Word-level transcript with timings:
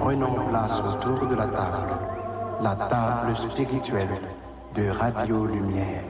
Prenons 0.00 0.48
place 0.48 0.80
autour 0.80 1.28
de 1.28 1.36
la 1.36 1.46
table, 1.46 1.92
la 2.60 2.74
table 2.74 3.36
spirituelle 3.36 4.08
de 4.74 4.88
Radio 4.88 5.46
Lumière. 5.46 6.03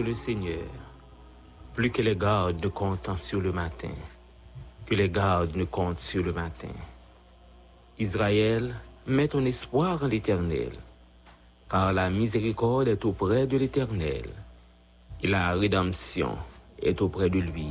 Le 0.00 0.14
Seigneur, 0.14 0.64
plus 1.74 1.90
que 1.90 2.02
les 2.02 2.16
gardes 2.16 2.62
ne 2.62 2.68
comptent 2.68 3.18
sur 3.18 3.40
le 3.40 3.52
matin, 3.52 3.94
que 4.86 4.94
les 4.94 5.08
gardes 5.08 5.56
ne 5.56 5.64
comptent 5.64 5.98
sur 5.98 6.22
le 6.22 6.32
matin. 6.32 6.74
Israël, 7.98 8.74
mets 9.06 9.28
ton 9.28 9.44
espoir 9.44 10.02
en 10.02 10.06
l'Éternel, 10.06 10.72
car 11.70 11.92
la 11.92 12.10
miséricorde 12.10 12.88
est 12.88 13.04
auprès 13.04 13.46
de 13.46 13.56
l'Éternel, 13.56 14.24
et 15.22 15.28
la 15.28 15.52
rédemption 15.54 16.36
est 16.82 17.00
auprès 17.00 17.30
de 17.30 17.38
lui 17.38 17.70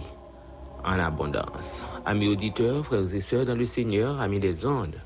en 0.83 0.99
abondance. 0.99 1.81
Amis 2.05 2.27
auditeurs, 2.27 2.85
frères 2.85 3.13
et 3.13 3.21
sœurs 3.21 3.45
dans 3.45 3.55
le 3.55 3.65
Seigneur, 3.65 4.19
amis 4.19 4.39
des 4.39 4.65
ondes, 4.65 4.99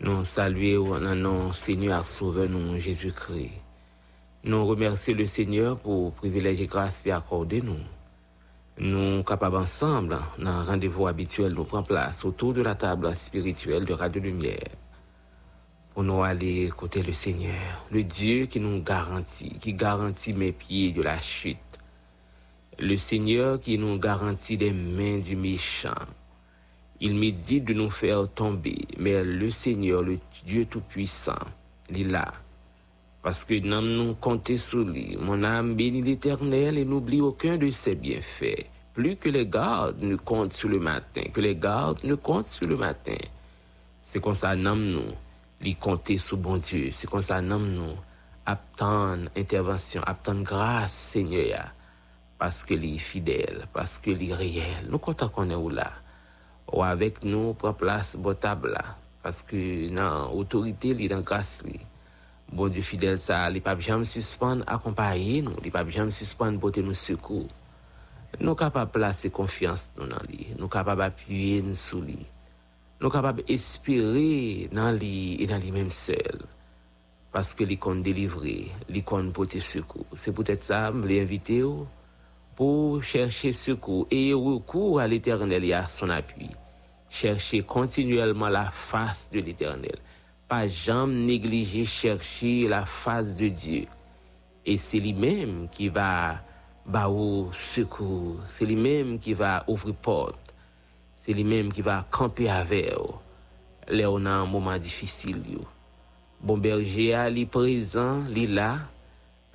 nous 0.00 0.24
saluons 0.24 0.94
en 0.94 1.14
nom 1.14 1.52
Seigneur 1.52 2.06
Sauveur, 2.06 2.48
nous 2.48 2.78
Jésus-Christ. 2.78 3.65
Nous 4.46 4.64
remercions 4.64 5.12
le 5.12 5.26
Seigneur 5.26 5.76
pour 5.76 6.04
le 6.04 6.10
privilège 6.12 6.60
et 6.60 6.68
grâce 6.68 7.04
accordé 7.08 7.60
nous. 7.60 7.80
Nous 8.78 9.24
capables 9.24 9.56
ensemble, 9.56 10.20
dans 10.38 10.50
un 10.50 10.62
rendez-vous 10.62 11.08
habituel, 11.08 11.52
nous 11.52 11.64
prendre 11.64 11.88
place 11.88 12.24
autour 12.24 12.54
de 12.54 12.62
la 12.62 12.76
table 12.76 13.12
spirituelle 13.16 13.84
de 13.84 13.92
Radio 13.92 14.22
Lumière. 14.22 14.70
Pour 15.92 16.04
nous 16.04 16.22
aller 16.22 16.66
écouter 16.66 17.02
le 17.02 17.12
Seigneur, 17.12 17.88
le 17.90 18.04
Dieu 18.04 18.46
qui 18.46 18.60
nous 18.60 18.80
garantit, 18.84 19.50
qui 19.58 19.74
garantit 19.74 20.32
mes 20.32 20.52
pieds 20.52 20.92
de 20.92 21.02
la 21.02 21.20
chute. 21.20 21.58
Le 22.78 22.96
Seigneur 22.96 23.58
qui 23.58 23.76
nous 23.78 23.98
garantit 23.98 24.56
des 24.56 24.72
mains 24.72 25.18
du 25.18 25.34
méchant. 25.34 26.06
Il 27.00 27.16
médite 27.16 27.64
de 27.64 27.74
nous 27.74 27.90
faire 27.90 28.32
tomber, 28.32 28.78
mais 28.96 29.24
le 29.24 29.50
Seigneur, 29.50 30.04
le 30.04 30.18
Dieu 30.44 30.66
Tout-Puissant, 30.66 31.34
il 31.90 32.02
est 32.02 32.10
là 32.10 32.32
parce 33.26 33.44
que 33.44 33.58
nous 33.58 33.80
nous 33.80 34.14
compter 34.14 34.56
sur 34.56 34.84
lui. 34.84 35.16
Mon 35.18 35.42
âme 35.42 35.74
bénit 35.74 36.00
l'Éternel 36.00 36.78
et 36.78 36.84
n'oublie 36.84 37.20
aucun 37.20 37.56
de 37.56 37.68
ses 37.70 37.96
bienfaits. 37.96 38.68
Plus 38.94 39.16
que 39.16 39.28
les 39.28 39.48
gardes 39.48 40.00
ne 40.00 40.14
comptent 40.14 40.52
sur 40.52 40.68
le 40.68 40.78
matin, 40.78 41.22
que 41.34 41.40
les 41.40 41.56
gardes 41.56 42.04
ne 42.04 42.14
comptent 42.14 42.44
sur 42.44 42.68
le 42.68 42.76
matin. 42.76 43.16
C'est 44.00 44.20
comme 44.20 44.36
ça 44.36 44.54
nous 44.54 44.76
nous, 44.76 45.10
lui 45.60 45.74
compter 45.74 46.18
sur 46.18 46.36
bon 46.36 46.58
Dieu. 46.58 46.90
C'est 46.92 47.10
comme 47.10 47.20
ça 47.20 47.40
nous 47.40 47.58
nous, 47.58 47.96
attendre 48.46 49.28
intervention, 49.36 50.02
attendre 50.06 50.44
grâce, 50.44 50.92
Seigneur. 50.92 51.72
parce 52.38 52.62
que 52.62 52.74
est 52.74 52.98
fidèle, 52.98 53.66
parce 53.72 53.98
que 53.98 54.10
est 54.12 54.34
réel. 54.34 54.86
Nous 54.88 54.98
comptons 54.98 55.30
qu'on 55.30 55.50
est 55.50 55.74
là? 55.74 55.90
Ou 56.72 56.84
avec 56.84 57.24
nous, 57.24 57.54
prend 57.54 57.74
place, 57.74 58.16
bon 58.16 58.36
table 58.36 58.68
là. 58.68 58.84
Parce 59.20 59.42
que, 59.42 59.90
non, 59.90 60.32
autorité, 60.32 60.94
dans 61.08 61.22
grâce. 61.22 61.64
Bon 62.52 62.68
Dieu 62.68 62.82
fidèle, 62.82 63.18
ça, 63.18 63.50
il 63.50 63.60
pas 63.60 63.78
jamais 63.78 64.04
suspendre, 64.04 64.62
accompagner 64.66 65.42
nous, 65.42 65.56
il 65.64 65.72
pas 65.72 65.86
jamais 65.88 66.12
suspendre, 66.12 66.60
porter 66.60 66.82
nous 66.82 66.94
secours. 66.94 67.48
Nous 68.38 68.46
sommes 68.46 68.56
capables 68.56 68.92
de 68.92 68.98
placer 68.98 69.30
confiance 69.30 69.92
dans 69.96 70.04
lui. 70.28 70.46
Nous 70.52 70.60
sommes 70.60 70.68
capables 70.68 71.00
d'appuyer 71.00 71.74
sur 71.74 72.00
lui. 72.00 72.18
Nous 73.00 73.10
sommes 73.10 73.10
capables 73.10 73.44
d'espérer 73.44 74.68
dans 74.72 74.96
lui 74.96 75.36
et 75.42 75.46
dans 75.46 75.58
lui-même 75.58 75.90
seul. 75.90 76.40
Parce 77.32 77.54
que 77.54 77.64
lui 77.64 77.78
compte 77.78 78.02
délivrer, 78.02 78.68
lui 78.88 79.02
compte 79.02 79.32
porter 79.32 79.60
secours. 79.60 80.06
C'est 80.14 80.32
peut-être 80.32 80.62
ça, 80.62 80.92
je 80.92 80.98
voulais 80.98 81.20
inviter 81.20 81.64
pour 82.54 83.02
chercher 83.02 83.52
secours 83.52 84.06
et 84.10 84.32
recours 84.32 85.00
à 85.00 85.08
l'éternel 85.08 85.64
et 85.64 85.72
à 85.72 85.88
son 85.88 86.10
appui. 86.10 86.50
Chercher 87.10 87.62
continuellement 87.62 88.48
la 88.48 88.70
face 88.70 89.30
de 89.32 89.40
l'éternel. 89.40 89.98
Pas 90.48 90.68
jamais 90.68 91.26
négliger 91.26 91.84
chercher 91.84 92.68
la 92.68 92.84
face 92.84 93.36
de 93.36 93.48
Dieu. 93.48 93.82
Et 94.64 94.78
c'est 94.78 95.00
lui-même 95.00 95.68
qui 95.68 95.88
va 95.88 96.40
bah 96.86 97.08
au 97.08 97.48
secours. 97.52 98.36
C'est 98.48 98.64
lui-même 98.64 99.18
qui 99.18 99.34
va 99.34 99.64
ouvrir 99.66 99.94
porte. 99.96 100.54
C'est 101.16 101.32
lui-même 101.32 101.72
qui 101.72 101.82
va 101.82 102.06
camper 102.10 102.48
avec. 102.48 102.94
Là, 103.88 104.10
on 104.10 104.24
a 104.24 104.30
un 104.30 104.46
moment 104.46 104.78
difficile. 104.78 105.42
Bon 106.40 106.58
berger, 106.58 107.16
il 107.30 107.38
est 107.38 107.46
présent, 107.46 108.22
il 108.30 108.44
est 108.44 108.46
là. 108.46 108.78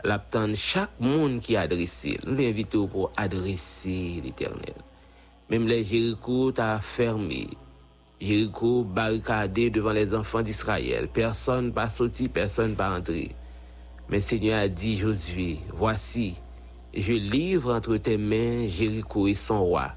L'attend 0.03 0.55
chaque 0.55 0.99
monde 0.99 1.39
qui 1.39 1.53
est 1.53 1.57
adressé. 1.57 2.19
Nous 2.25 2.35
l'invitons 2.35 2.87
pour 2.87 3.11
adresser 3.15 4.19
l'éternel. 4.23 4.73
Même 5.49 5.67
les 5.67 5.83
Jéricho 5.83 6.51
t'a 6.51 6.79
fermé. 6.79 7.47
Jéricho 8.21 8.83
barricadé 8.83 9.71
devant 9.71 9.93
les 9.93 10.13
enfants 10.13 10.43
d'Israël. 10.43 11.09
Personne 11.11 11.73
pas 11.73 11.89
sorti, 11.89 12.29
personne 12.29 12.75
pas 12.75 12.95
entré. 12.95 13.31
Mais 14.09 14.21
Seigneur 14.21 14.59
a 14.59 14.67
dit 14.67 14.97
Josué, 14.97 15.57
voici, 15.73 16.35
je 16.93 17.13
livre 17.13 17.73
entre 17.73 17.97
tes 17.97 18.17
mains 18.17 18.67
Jéricho 18.67 19.25
et 19.25 19.33
son 19.33 19.63
roi, 19.63 19.93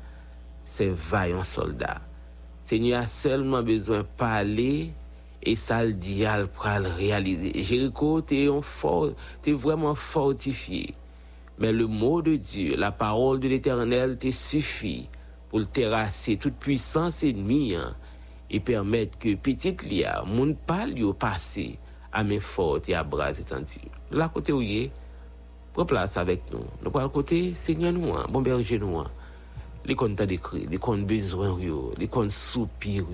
ces 0.65 0.89
vaillants 0.89 1.43
soldats. 1.43 2.01
Seigneur 2.63 3.03
a 3.03 3.07
seulement 3.07 3.63
besoin 3.63 3.99
de 3.99 4.07
parler 4.17 4.93
et 5.43 5.55
ça 5.55 5.85
le 5.85 5.93
diable 5.93 6.49
pour 6.49 6.67
le 6.67 6.89
réaliser. 6.89 7.63
Jéricho, 7.63 8.23
tu 8.23 8.37
es, 8.37 9.53
vraiment 9.53 9.95
fortifié. 9.95 10.95
Mais 11.59 11.73
le 11.73 11.87
mot 11.87 12.23
de 12.23 12.37
Dieu, 12.37 12.75
la 12.77 12.91
parole 12.91 13.39
de 13.39 13.49
l'Éternel 13.49 14.17
te 14.17 14.31
suffit 14.31 15.11
pour 15.51 15.69
terrasser 15.69 16.39
toute 16.39 16.55
puissance 16.55 17.23
ennemie 17.23 17.75
hein, 17.75 17.95
et 18.55 18.61
permettre 18.61 19.19
que 19.19 19.35
petite 19.35 19.83
lia, 19.83 20.23
mon 20.25 20.55
pas 20.55 20.87
lui 20.87 21.05
passer 21.13 21.77
à 22.13 22.23
mes 22.23 22.39
fortes 22.39 22.89
et 22.89 22.95
à 22.95 23.03
bras 23.03 23.33
étendus. 23.33 23.91
Là, 24.13 24.29
côté 24.29 24.53
où 24.53 24.63
il 24.63 24.85
est, 24.85 24.91
Prends 25.73 25.85
place 25.85 26.17
avec 26.17 26.43
nous. 26.53 26.61
Nous 26.85 27.01
le 27.01 27.09
côté 27.09 27.53
Seigneur 27.53 27.93
nous, 27.93 28.15
hein, 28.15 28.27
bon 28.31 28.41
berger 28.43 28.79
nous. 28.79 28.97
Hein. 28.97 29.11
Les 29.85 29.97
comptes 29.97 30.23
décrit, 30.23 30.69
les 30.71 30.79
comptes 30.79 31.05
besoin, 31.05 31.59
les 31.99 32.07
comptes 32.07 32.31
soupir, 32.31 33.05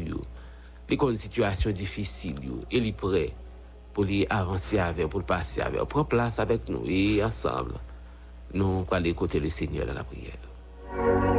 les 0.87 0.97
comptes 0.99 1.17
situation 1.17 1.71
difficile, 1.71 2.35
et 2.71 2.79
les 2.79 2.93
prêt 2.93 3.31
pour 3.95 4.05
les 4.05 4.27
avancer 4.29 4.79
avec, 4.79 5.09
pour 5.09 5.23
passer 5.23 5.63
avec. 5.63 5.81
Prends 5.85 6.05
place 6.05 6.39
avec 6.39 6.69
nous 6.69 6.83
et 6.87 7.25
ensemble, 7.25 7.77
nous 8.53 8.85
allons 8.91 9.05
écouter 9.07 9.41
le 9.41 9.49
Seigneur 9.49 9.87
dans 9.87 9.95
la 9.95 10.05
prière. 10.05 11.30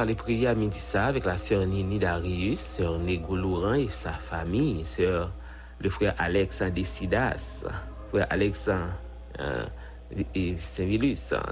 Aller 0.00 0.14
prier 0.14 0.46
à 0.46 0.54
midi 0.54 0.80
avec 0.94 1.24
la 1.24 1.36
sœur 1.36 1.66
Nini 1.66 1.98
Darius, 1.98 2.58
sœur 2.58 2.98
Nego 2.98 3.36
Laurent 3.36 3.74
et 3.74 3.88
sa 3.88 4.12
famille, 4.12 4.84
sœur 4.84 5.30
le 5.78 5.90
frère 5.90 6.14
Alexandre 6.18 6.72
Décidas, 6.72 7.64
frère 8.10 8.26
Alexandre 8.30 8.92
euh, 9.40 9.64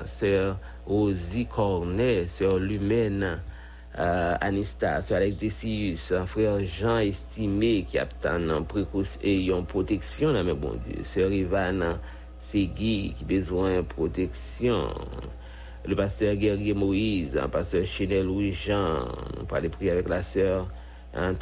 sœur 0.05 0.59
Rosie 0.87 1.47
Cornet, 1.47 2.27
sœur 2.27 2.59
Lumène 2.59 3.41
euh, 3.99 4.37
Anista, 4.41 5.03
sœur 5.03 5.19
Alex 5.19 5.37
Décius, 5.37 6.13
frère 6.27 6.65
Jean 6.65 6.99
Estimé 6.99 7.85
qui 7.85 7.99
a 7.99 8.09
en 8.25 8.63
précaution 8.63 9.21
et 9.23 9.53
en 9.53 9.63
protection, 9.63 10.33
mais 10.33 10.55
bon 10.55 10.75
Dieu, 10.87 11.05
sœur 11.05 11.31
Ivana 11.31 11.99
Segui 12.41 13.13
qui 13.15 13.25
besoin 13.25 13.77
de 13.77 13.81
protection 13.83 14.95
le 15.87 15.95
pasteur 15.97 16.35
Guerrier 16.35 16.75
Moïse, 16.75 17.35
le 17.35 17.49
pasteur 17.49 17.87
Chenel 17.87 18.27
Louis-Jean, 18.27 19.09
on 19.41 19.45
parlait 19.45 19.69
prier 19.69 19.91
avec 19.91 20.09
la 20.09 20.23
sœur 20.23 20.69
hein, 21.15 21.35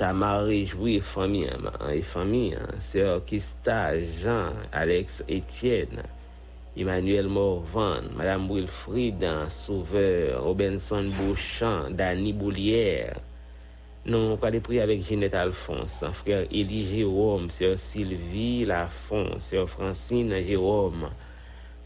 Jouy, 0.64 1.00
famille, 1.00 1.48
hein, 1.48 1.90
et 1.90 2.02
famille, 2.02 2.54
hein, 2.54 2.74
sœur 2.78 3.24
Kista, 3.24 3.98
Jean, 3.98 4.50
Alex 4.72 5.24
Etienne, 5.30 6.02
Emmanuel 6.76 7.26
Morvan, 7.26 8.02
Madame 8.14 8.48
Wilfried, 8.50 9.26
Sauveur, 9.48 10.44
Robinson 10.44 11.04
Beauchamp, 11.18 11.90
Dany 11.90 12.32
Boulière. 12.32 13.20
Nous 14.04 14.38
allons 14.40 14.60
prier 14.60 14.82
avec 14.82 15.02
Ginette 15.02 15.34
Alphonse, 15.34 16.04
frère 16.12 16.46
Élie 16.52 16.86
Jérôme, 16.86 17.50
sœur 17.50 17.76
Sylvie 17.76 18.64
Lafont, 18.64 19.38
sœur 19.40 19.68
Francine 19.68 20.32
Jérôme, 20.44 21.08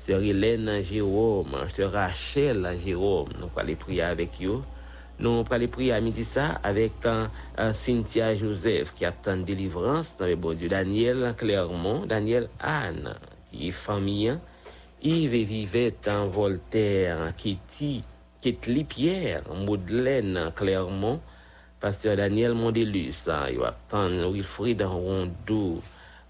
Sœur 0.01 0.23
Hélène 0.23 0.81
Jérôme, 0.81 1.59
Sœur 1.77 1.93
Rachel 1.93 2.67
Jérôme, 2.83 3.29
nous 3.39 3.51
allons 3.55 3.75
prier 3.75 4.01
avec 4.01 4.31
eux. 4.43 4.63
Nous 5.19 5.45
allons 5.51 5.69
prier 5.69 5.93
à 5.93 6.01
midi 6.01 6.25
ça 6.25 6.59
avec 6.63 6.93
uh, 7.05 7.71
Cynthia 7.75 8.35
Joseph 8.35 8.95
qui 8.95 9.05
attend 9.05 9.37
délivrance 9.37 10.17
dans 10.17 10.25
le 10.25 10.37
bon 10.37 10.55
Dieu. 10.55 10.71
Daniel 10.71 11.35
Clermont, 11.37 12.07
Daniel 12.07 12.49
Anne 12.61 13.15
qui 13.51 13.69
est 13.69 13.73
famille. 13.73 14.39
Yves 15.03 15.45
Vivette 15.45 16.09
en 16.09 16.29
Voltaire, 16.29 17.35
Kitty, 17.37 18.01
Kitty 18.41 18.85
Pierre, 18.85 19.43
Madeleine 19.55 20.51
Clermont, 20.57 21.21
Pasteur 21.79 22.17
Daniel 22.17 22.55
Mondelus, 22.55 23.29
il 23.53 23.63
attend 23.63 24.31
Wilfried 24.33 24.81
Rondeau, 24.81 25.83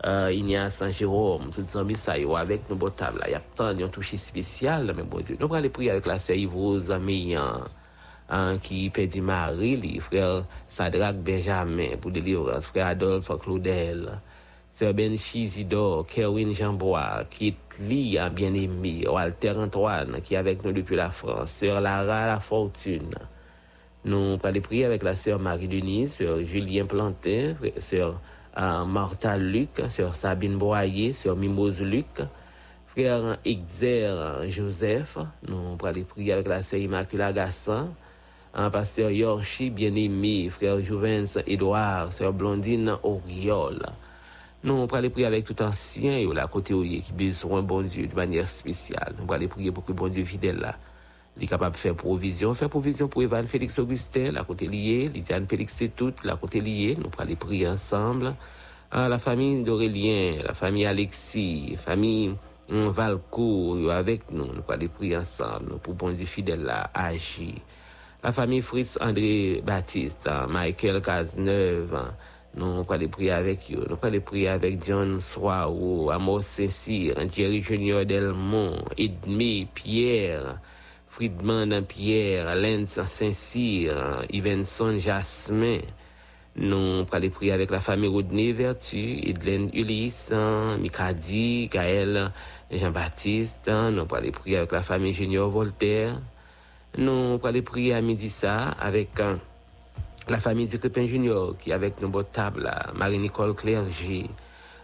euh, 0.07 0.33
Ignace 0.33 0.77
Saint-Jérôme, 0.77 1.51
tout 1.55 1.63
ça, 1.63 1.85
ça, 1.95 2.13
avec 2.39 2.71
nos 2.71 2.77
beaux 2.77 2.91
tables, 2.91 3.23
il 3.27 3.33
y 3.33 3.35
a 3.35 3.43
tant 3.55 3.75
de 3.75 3.87
touché 3.87 4.17
spécial, 4.17 4.93
mais 4.97 5.03
bon 5.03 5.21
Dieu. 5.21 5.37
Nous 5.39 5.55
allons 5.55 5.69
prier 5.69 5.91
avec 5.91 6.07
la 6.07 6.19
sœur 6.19 6.37
Yvose 6.37 6.89
Meillan, 6.89 7.65
hein, 8.31 8.59
qui 8.59 8.89
perdit 8.89 9.21
Marie, 9.21 9.77
les 9.77 10.01
frères 10.01 10.45
Sadrach 10.67 11.17
Benjamin 11.17 11.97
pour 12.01 12.11
délivrance, 12.11 12.65
frère 12.67 12.87
Adolphe 12.87 13.31
Claudel, 13.41 14.21
sœur 14.73 14.95
Ben 14.95 15.19
Chizidor, 15.19 16.07
Kerwin 16.07 16.55
Jambois, 16.55 17.25
qui 17.29 17.55
lit 17.79 18.19
un 18.19 18.31
bien-aimé, 18.31 19.07
Walter 19.07 19.53
Antoine, 19.53 20.23
qui 20.23 20.33
est 20.35 20.39
avec 20.39 20.65
nous 20.65 20.73
depuis 20.73 20.97
la 20.97 21.11
France, 21.11 21.51
sœur 21.51 21.81
Lara 21.81 22.27
La 22.27 22.41
Fortune. 22.41 23.15
Nous 24.03 24.39
allons 24.43 24.61
prier 24.63 24.87
avec 24.87 25.03
la 25.03 25.15
sœur 25.15 25.39
Marie-Denise, 25.39 26.15
sœur 26.15 26.41
Julien 26.41 26.87
Plantin, 26.87 27.55
sœur 27.77 28.19
Martha 28.57 29.37
Luc, 29.39 29.83
sur 29.89 30.15
Sabine 30.15 30.59
Boyer, 30.59 31.13
sur 31.13 31.37
Mimose 31.37 31.81
Luc, 31.83 32.23
frère 32.89 33.39
Exer 33.45 34.13
Joseph, 34.49 35.19
nous 35.49 35.77
allons 35.83 36.05
prier 36.05 36.33
avec 36.33 36.49
la 36.49 36.63
sœur 36.63 36.81
Immaculée 36.81 37.31
Gassan, 37.33 37.89
un 38.53 38.71
pasteur 38.71 39.11
Yorchi 39.11 39.71
bien-aimé, 39.71 40.51
frère 40.51 40.81
Jouvence 40.81 41.39
Edouard, 41.47 42.13
sœur 42.13 42.33
Blondine 42.33 42.97
Auriol. 43.05 43.87
Nous 44.65 44.75
allons 44.93 45.11
prier 45.11 45.27
avec 45.27 45.45
tout 45.45 45.63
ancien 45.63 46.19
et 46.19 46.27
la 46.27 46.47
côté 46.49 46.75
qui 46.75 47.13
besoin 47.13 47.63
bon 47.63 47.83
Dieu 47.83 48.07
de 48.09 48.15
manière 48.15 48.49
spéciale. 48.49 49.15
Nous 49.19 49.33
allons 49.33 49.49
prier 49.49 49.71
pour 49.71 49.85
que 49.85 49.93
bon 49.93 50.09
Dieu 50.09 50.25
fidèle 50.25 50.59
là. 50.59 50.77
Il 51.41 51.45
est 51.45 51.47
capable 51.47 51.75
de 51.75 51.81
faire 51.81 51.95
provision, 51.95 52.53
faire 52.53 52.69
provision 52.69 53.09
pour 53.09 53.23
Evan 53.23 53.47
Félix 53.47 53.79
Augustin, 53.79 54.31
la 54.31 54.45
côté 54.45 54.67
liée, 54.67 55.09
Lydiane 55.09 55.47
Félix 55.49 55.75
c'est 55.75 55.97
tout, 55.97 56.13
la 56.23 56.37
côté 56.37 56.61
liée. 56.61 56.95
Nous 56.99 57.09
allons 57.19 57.35
prier 57.35 57.67
ensemble. 57.67 58.35
Ah, 58.91 59.09
la 59.09 59.19
famille 59.19 59.63
d'Aurélien, 59.63 60.43
la 60.45 60.53
famille 60.53 60.85
Alexis, 60.85 61.77
famille 61.79 62.35
hum, 62.71 62.91
Valcourt, 62.91 63.91
avec 63.91 64.31
nous, 64.31 64.49
nous 64.53 64.63
allons 64.69 64.89
prier 64.89 65.17
ensemble, 65.17 65.79
pour 65.83 65.95
bon 65.95 66.11
Dieu 66.11 66.27
fidèle 66.27 66.63
là, 66.63 66.91
agir. 66.93 67.55
La 68.23 68.33
famille 68.33 68.61
Fritz 68.61 68.99
André 69.01 69.63
Baptiste, 69.65 70.29
Michael 70.47 71.01
Cazeneuve, 71.01 72.13
nous 72.55 72.85
allons 72.87 73.09
prier 73.09 73.31
avec 73.31 73.61
eux. 73.73 73.87
Nous 73.89 73.97
allons 74.03 74.21
prier 74.21 74.49
avec 74.49 74.85
John 74.85 75.21
Soirou, 75.21 76.11
Amos 76.11 76.43
Saint-Cyr, 76.43 77.15
Jerry 77.33 77.63
Junior 77.63 78.05
Delmont, 78.05 78.77
Edmé, 78.99 79.67
Pierre, 79.73 80.61
Friedman 81.11 81.83
Pierre, 81.83 82.55
Lenz 82.55 83.03
Saint-Cyr, 83.05 84.25
Ivenson 84.31 84.97
Jasmin. 84.97 85.81
Nous 86.55 87.05
allons 87.11 87.31
prier 87.31 87.51
avec 87.51 87.73
la 87.73 87.81
famille 87.81 88.09
Rodney 88.09 88.53
Vertu, 88.53 89.19
Edlène 89.29 89.71
Ulysse, 89.75 90.33
Mikadi, 90.79 91.67
Gaël 91.67 92.31
Jean-Baptiste. 92.71 93.67
Nous 93.67 94.07
allons 94.15 94.31
prier 94.33 94.59
avec 94.59 94.71
la 94.71 94.83
famille 94.83 95.13
Junior 95.13 95.51
Voltaire. 95.51 96.21
Nous 96.97 97.41
allons 97.43 97.63
prier 97.63 97.95
à 97.95 98.01
midi 98.01 98.33
avec 98.81 99.11
la 100.29 100.39
famille 100.39 100.69
du 100.69 101.09
Junior 101.09 101.57
qui 101.59 101.71
est 101.71 101.75
avec 101.75 102.01
nous 102.01 102.23
table 102.23 102.73
Marie-Nicole 102.95 103.55
Clergy, 103.55 104.31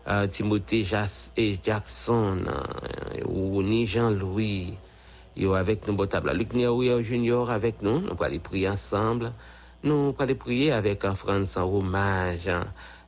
euh, 0.09 0.27
Timothée 0.27 0.83
Jas 0.83 1.31
et 1.37 1.57
Jackson, 1.63 2.41
euh, 2.49 3.87
Jean-Louis, 3.87 4.75
yo 5.37 5.55
avec 5.55 5.87
nous 5.87 6.07
table 6.07 6.29
là. 6.29 6.35
Luc 6.35 6.55
Néouyer 6.55 7.03
Junior 7.03 7.51
avec 7.51 7.83
nous, 7.83 8.01
nous 8.01 8.17
allons 8.21 8.39
prier 8.39 8.69
ensemble. 8.69 9.33
Nous 9.85 10.15
allons 10.19 10.35
prier 10.35 10.73
avec 10.73 11.05
un 11.05 11.15
France 11.15 11.57
en 11.57 11.65
hommage. 11.65 12.51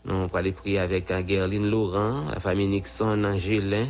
Nous 0.04 0.28
allons 0.32 0.52
prier 0.52 0.78
avec 0.78 1.10
un 1.10 1.26
Gerline 1.26 1.68
Laurent, 1.68 2.24
la 2.32 2.40
famille 2.40 2.68
Nixon 2.68 3.24
Angélin. 3.24 3.86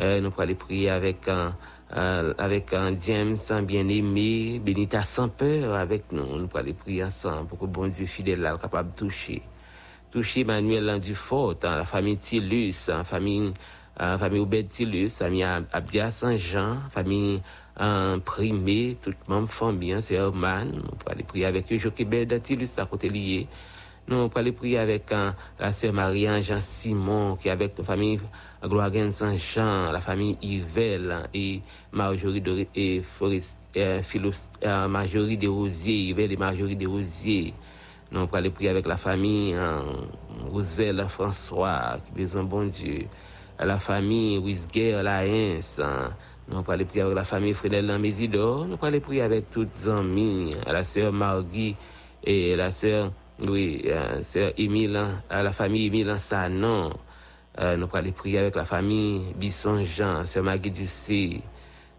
Euh, 0.00 0.20
nous 0.20 0.32
allons 0.38 0.54
prier 0.54 0.90
avec 0.90 1.28
un 1.28 1.54
euh, 1.96 2.34
avec 2.38 2.72
un 2.72 2.94
James 2.96 3.36
bien-aimé, 3.62 4.58
Benita 4.58 5.02
sans 5.02 5.28
peur 5.28 5.74
avec 5.74 6.10
nous. 6.12 6.38
Nous 6.38 6.48
allons 6.54 6.72
prier 6.72 7.04
ensemble 7.04 7.46
pour 7.48 7.58
que 7.58 7.66
bon 7.66 7.86
Dieu 7.86 8.06
fidèle 8.06 8.40
là, 8.40 8.56
capable 8.56 8.92
de 8.92 8.96
toucher. 8.96 9.42
Toucher 10.10 10.44
Manuel 10.44 10.98
Dufort, 11.00 11.56
hein, 11.62 11.76
la 11.76 11.84
famille 11.84 12.16
Tillus, 12.16 12.88
la 12.88 13.04
famille, 13.04 13.52
la 13.98 14.16
famille 14.16 14.40
Obed 14.40 14.68
Tillus, 14.68 15.10
la 15.20 15.26
famille 15.26 15.44
Abdia 15.72 16.10
Saint-Jean, 16.10 16.78
la 16.96 17.02
famille 17.76 18.14
un 18.14 18.18
primé, 18.20 18.96
toute 19.02 19.28
même 19.28 19.46
famille, 19.48 19.96
c'est 20.00 20.14
Herman. 20.14 20.70
Nous 20.72 20.82
allons 21.06 21.24
prier 21.26 21.46
avec 21.46 21.72
eux, 21.72 21.78
Joquebed 21.78 22.42
Tillus 22.42 22.68
à 22.78 22.86
côté 22.86 23.08
lié. 23.08 23.46
Nous 24.06 24.30
allons 24.34 24.52
prier 24.52 24.78
avec 24.78 25.10
hein, 25.12 25.34
la 25.58 25.72
sœur 25.72 25.92
Marie-Anne 25.92 26.42
Jean 26.42 26.60
Simon, 26.60 27.36
qui 27.36 27.48
est 27.48 27.50
avec 27.50 27.76
notre 27.76 27.84
famille 27.84 28.20
Gloire 28.62 28.90
Saint-Jean, 29.10 29.90
la 29.92 30.00
famille 30.00 30.36
Yvel 30.42 31.28
et 31.34 31.60
Marjorie 31.92 32.40
de, 32.40 32.66
et 32.74 33.02
euh, 33.76 34.02
Philos, 34.02 34.50
euh, 34.64 35.36
des 35.36 35.46
Rosiers, 35.46 36.08
Yvel 36.10 36.32
et 36.32 36.36
Marjorie 36.36 36.76
des 36.76 36.86
Rosiers. 36.86 37.54
Nous 38.12 38.28
allons 38.32 38.50
prier 38.50 38.70
avec 38.70 38.86
la 38.86 38.96
famille 38.96 39.54
hein, 39.54 39.82
Roosevelt 40.50 41.08
François, 41.08 41.98
qui 42.04 42.12
besoin 42.12 42.44
bon 42.44 42.68
Dieu. 42.68 43.06
La 43.58 43.78
famille 43.78 44.38
Wisger 44.38 45.02
Laens. 45.02 45.80
Nous 46.46 46.62
allons 46.68 46.84
prier 46.84 47.02
avec 47.02 47.14
la 47.14 47.24
famille 47.24 47.54
Frédéric 47.54 47.88
Lamésidor. 47.88 48.66
Nous 48.66 48.76
allons 48.82 49.00
prier 49.00 49.22
avec 49.22 49.48
toutes 49.48 49.70
les 49.72 49.88
amis, 49.88 50.54
la 50.66 50.84
sœur 50.84 51.10
Marguerite 51.10 51.76
et 52.22 52.54
la 52.54 52.70
sœur, 52.70 53.12
oui, 53.40 53.84
sœur 54.20 54.52
Émile, 54.58 55.06
la 55.30 55.52
famille 55.52 55.86
Émile 55.86 56.14
Sanon. 56.18 56.92
Euh, 57.58 57.76
nous 57.76 57.88
allons 57.92 58.12
prier 58.12 58.38
avec 58.38 58.56
la 58.56 58.64
famille 58.66 59.32
Bisson 59.36 59.84
Jean, 59.84 60.26
sœur 60.26 60.44
Maggie 60.44 60.70
Ducé. 60.70 61.40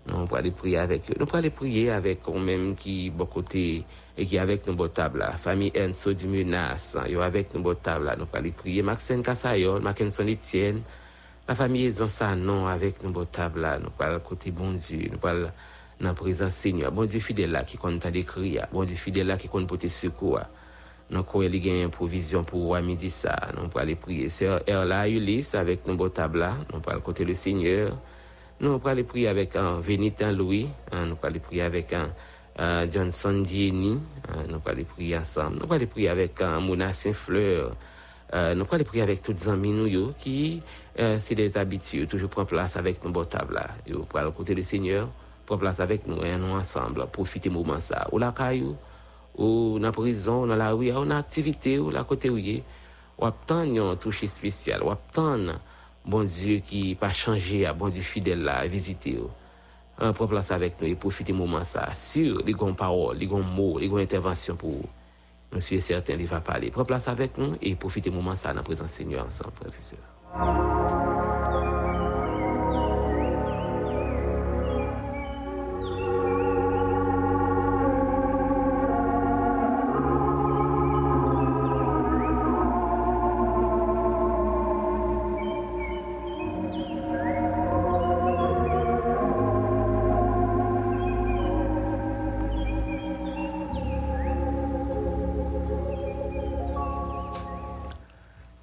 Nous 0.07 0.27
allons 0.35 0.51
prier 0.51 0.77
avec 0.77 1.09
eux. 1.09 1.15
Nous 1.19 1.25
allons 1.33 1.49
prier 1.49 1.89
avec 1.89 2.19
eux-mêmes 2.29 2.75
qui, 2.75 3.09
bon 3.09 3.25
côté, 3.25 3.83
et 4.15 4.25
qui 4.25 4.37
avec 4.37 4.67
nous, 4.67 4.75
bon 4.75 4.89
table 4.89 5.19
La 5.19 5.31
famille 5.31 5.71
Enso 5.75 6.13
du 6.13 6.27
Menace, 6.27 6.95
ils 7.09 7.17
avec 7.17 7.51
nous, 7.55 7.61
bon 7.61 7.75
table 7.75 8.13
Nous 8.19 8.27
allons 8.31 8.51
prier 8.51 8.83
Maxine 8.83 9.23
Kassayol, 9.23 9.81
Mackinson 9.81 10.27
Etienne, 10.27 10.81
la 11.47 11.53
famille 11.53 11.85
Ezan 11.85 12.07
Sanon 12.07 12.65
avec 12.65 13.03
nous, 13.03 13.11
bon 13.11 13.25
table 13.25 13.79
Nous 13.81 14.05
allons 14.05 14.19
côté 14.19 14.49
bon 14.49 14.71
Dieu. 14.71 15.09
Nous 15.11 15.27
allons 15.27 15.51
dans 16.01 16.07
la 16.07 16.13
présence 16.13 16.53
Seigneur. 16.53 16.91
Bon 16.91 17.05
Dieu 17.05 17.19
fidèle 17.19 17.51
là 17.51 17.63
qui 17.63 17.77
compte 17.77 18.05
décrire. 18.07 18.67
Bon 18.71 18.83
Dieu 18.83 18.95
fidèle 18.95 19.27
là 19.27 19.37
qui 19.37 19.47
compte 19.47 19.67
porter 19.67 19.89
secours. 19.89 20.39
Nous 21.11 21.19
avons 21.19 21.41
une 21.43 21.89
provision 21.91 22.43
pour 22.43 22.75
midi 22.77 23.11
ça. 23.11 23.35
Nous 23.53 23.59
allons 23.59 23.69
aller 23.75 23.95
prier. 23.95 24.27
Sœur 24.27 24.61
Erla 24.65 25.07
Ulysse 25.07 25.53
avec 25.53 25.85
nos 25.85 25.93
beaux 25.95 26.09
tables 26.09 26.49
Nous 26.73 26.81
allons 26.87 27.01
côté 27.01 27.23
le 27.23 27.35
Seigneur. 27.35 27.95
Nous 28.59 28.69
allons 28.69 28.85
aller 28.85 29.03
prier 29.03 29.27
avec 29.27 29.55
un 29.55 29.79
Vénitin 29.79 30.31
Louis. 30.31 30.67
Nous 30.91 30.97
allons 30.97 31.17
aller 31.21 31.39
prier 31.39 31.61
avec 31.61 31.93
un 31.93 32.89
Johnson 32.89 33.43
Dieni. 33.45 33.99
Nous 34.33 34.43
allons 34.45 34.61
aller 34.65 34.83
prier 34.83 35.17
ensemble. 35.17 35.57
Nous 35.57 35.63
allons 35.65 35.73
aller 35.73 35.85
prier 35.85 36.09
avec 36.09 36.41
un 36.41 36.59
Mouna 36.59 36.91
Saint-Fleur. 36.91 37.75
Nous 38.33 38.39
allons 38.39 38.65
aller 38.71 38.83
prier 38.83 39.03
avec 39.03 39.21
toutes 39.21 39.35
les 39.35 39.49
amis 39.49 39.71
nous 39.71 40.11
qui, 40.17 40.61
c'est 40.97 41.35
des 41.35 41.57
habitudes, 41.57 42.09
toujours 42.09 42.29
prendre 42.29 42.47
place 42.47 42.75
avec 42.75 43.03
nos 43.03 43.11
beaux 43.11 43.25
tables 43.25 43.61
Nous 43.87 44.05
allons 44.13 44.31
côté 44.31 44.55
le 44.55 44.63
Seigneur, 44.63 45.09
prendre 45.45 45.61
place 45.61 45.79
avec 45.79 46.07
nous 46.07 46.23
et 46.23 46.35
nous 46.37 46.53
ensemble, 46.53 47.05
profiter 47.07 47.49
du 47.49 47.55
moment 47.55 47.79
ça. 47.79 48.07
Ou 48.11 48.17
la 48.17 48.31
caillou 48.31 48.75
ou 49.37 49.77
dans 49.79 49.87
la 49.87 49.91
prison, 49.91 50.47
dans 50.47 50.55
la 50.55 50.71
rue, 50.71 50.91
ou 50.91 50.93
dans 50.93 51.05
l'activité, 51.05 51.77
ou 51.77 51.89
la 51.91 52.03
côté 52.03 52.29
où 52.29 52.37
ou 52.37 53.25
attendre 53.25 53.91
un 53.91 53.95
toucher 53.95 54.27
spécial, 54.27 54.83
ou 54.83 54.91
attendre 54.91 55.59
bon 56.05 56.23
Dieu 56.23 56.59
qui 56.59 56.95
pas 56.95 57.13
changé, 57.13 57.69
bon 57.77 57.89
Dieu 57.89 58.01
fidèle 58.01 58.43
là, 58.43 58.67
visiter. 58.67 59.19
Un 59.97 60.11
prendre 60.11 60.31
place 60.31 60.51
avec 60.51 60.81
nous 60.81 60.87
et 60.87 60.95
profiter 60.95 61.31
du 61.31 61.37
moment 61.37 61.63
ça. 61.63 61.93
Sur 61.95 62.43
les 62.45 62.53
bonnes 62.53 62.75
paroles, 62.75 63.17
les 63.17 63.27
bons 63.27 63.43
mots, 63.43 63.79
les 63.79 63.87
bonnes 63.87 64.01
interventions 64.01 64.55
pour. 64.55 64.81
Je 65.53 65.59
suis 65.59 65.81
certain 65.81 66.17
qu'il 66.17 66.27
va 66.27 66.41
parler. 66.41 66.71
Prendre 66.71 66.87
place 66.87 67.07
avec 67.07 67.37
nous 67.37 67.53
et 67.61 67.75
profiter 67.75 68.09
du 68.09 68.15
moment 68.15 68.35
ça 68.35 68.49
dans 68.49 68.55
la 68.55 68.63
présence 68.63 68.91
Seigneur 68.91 69.25
ensemble, 69.25 69.53
frères. 69.55 69.71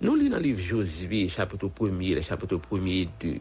Nous 0.03 0.17
lisons 0.17 0.35
le 0.35 0.43
livre 0.43 0.61
Josué, 0.61 1.29
chapitre 1.29 1.69
1er, 1.69 2.25
chapitre 2.25 2.57
1er 2.57 3.03
et 3.03 3.09
2. 3.21 3.39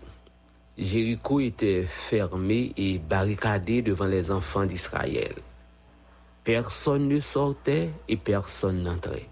Jéricho 0.77 1.39
était 1.39 1.81
fermé 1.87 2.71
et 2.77 2.99
barricadé 2.99 3.81
devant 3.81 4.05
les 4.05 4.29
enfants 4.29 4.63
d'Israël. 4.63 5.33
Personne 6.43 7.07
ne 7.07 7.19
sortait 7.19 7.89
et 8.07 8.15
personne 8.15 8.83
n'entrait. 8.83 9.27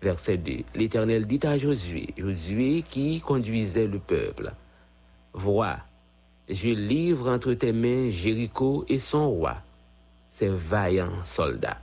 Verset 0.00 0.36
2. 0.36 0.58
L'Éternel 0.76 1.26
dit 1.26 1.44
à 1.44 1.58
Josué, 1.58 2.14
Josué 2.16 2.82
qui 2.82 3.20
conduisait 3.20 3.88
le 3.88 3.98
peuple, 3.98 4.52
Vois, 5.32 5.78
je 6.48 6.68
livre 6.68 7.28
entre 7.28 7.54
tes 7.54 7.72
mains 7.72 8.08
Jéricho 8.10 8.84
et 8.88 9.00
son 9.00 9.30
roi, 9.30 9.56
ses 10.30 10.48
vaillants 10.48 11.24
soldats. 11.24 11.80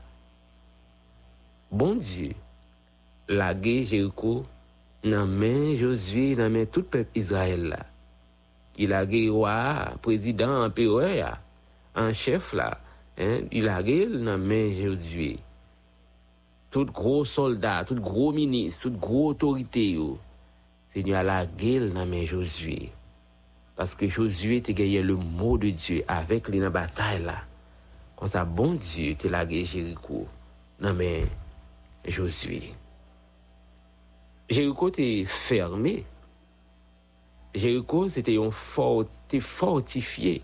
Bon 1.69 1.95
Dieu, 1.95 2.31
la 3.31 3.53
guerre 3.53 3.85
Jéricho 3.85 4.45
dans 5.05 5.25
main 5.25 5.73
Josué 5.75 6.35
dans 6.35 6.49
main 6.49 6.65
tout 6.65 6.83
peuple 6.83 7.17
Israël 7.17 7.63
là. 7.63 7.79
Il 8.77 8.91
a 8.91 9.05
guerre 9.05 9.33
roi 9.33 9.93
président 10.01 10.65
empereur 10.65 11.39
en 11.95 12.11
chef 12.11 12.51
là 12.51 12.77
hein, 13.17 13.39
il 13.51 13.69
a 13.69 13.81
guerre 13.81 14.09
dans 14.09 14.37
main 14.37 14.69
Josué. 14.71 15.39
Tout 16.71 16.85
gros 16.85 17.23
soldat 17.23 17.85
tout 17.85 17.95
gros 17.95 18.33
ministre 18.33 18.89
toute 18.89 18.99
gros 18.99 19.29
autorité 19.29 19.91
yo. 19.91 20.19
Seigneur 20.87 21.23
la 21.23 21.45
guerre 21.45 21.89
dans 21.93 22.05
main 22.05 22.25
Josué. 22.25 22.89
Parce 23.77 23.95
que 23.95 24.09
Josué 24.09 24.61
te 24.61 24.73
gagné 24.73 25.01
le 25.01 25.15
mot 25.15 25.57
de 25.57 25.69
Dieu 25.69 26.03
avec 26.05 26.49
lui 26.49 26.59
dans 26.59 26.69
bataille 26.69 27.23
là. 27.23 27.43
Comme 28.17 28.27
ça 28.27 28.43
bon 28.43 28.73
Dieu 28.73 29.15
te 29.15 29.29
la 29.29 29.45
guerre 29.45 29.65
Jéricho 29.65 30.27
dans 30.81 30.93
main 30.93 31.23
Josué 32.05 32.73
Jéricho 34.51 34.89
était 34.89 35.23
fermé. 35.25 36.03
Jéricho, 37.55 38.09
c'était 38.09 38.37
fortifié. 39.39 40.41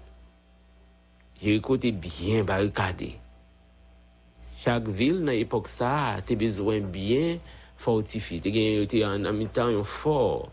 Jéricho 1.41 1.75
était 1.75 1.91
bien 1.91 2.45
barricadé. 2.45 3.15
Chaque 4.57 4.87
ville, 4.87 5.25
dans 5.25 5.31
l'époque, 5.33 5.67
ça, 5.67 6.13
a 6.13 6.35
besoin 6.35 6.79
bien 6.79 7.37
fortifié. 7.75 8.39
Tu 8.39 8.47
était 8.47 9.03
en 9.03 9.19
même 9.19 9.45
temps 9.49 9.83
fort. 9.83 10.51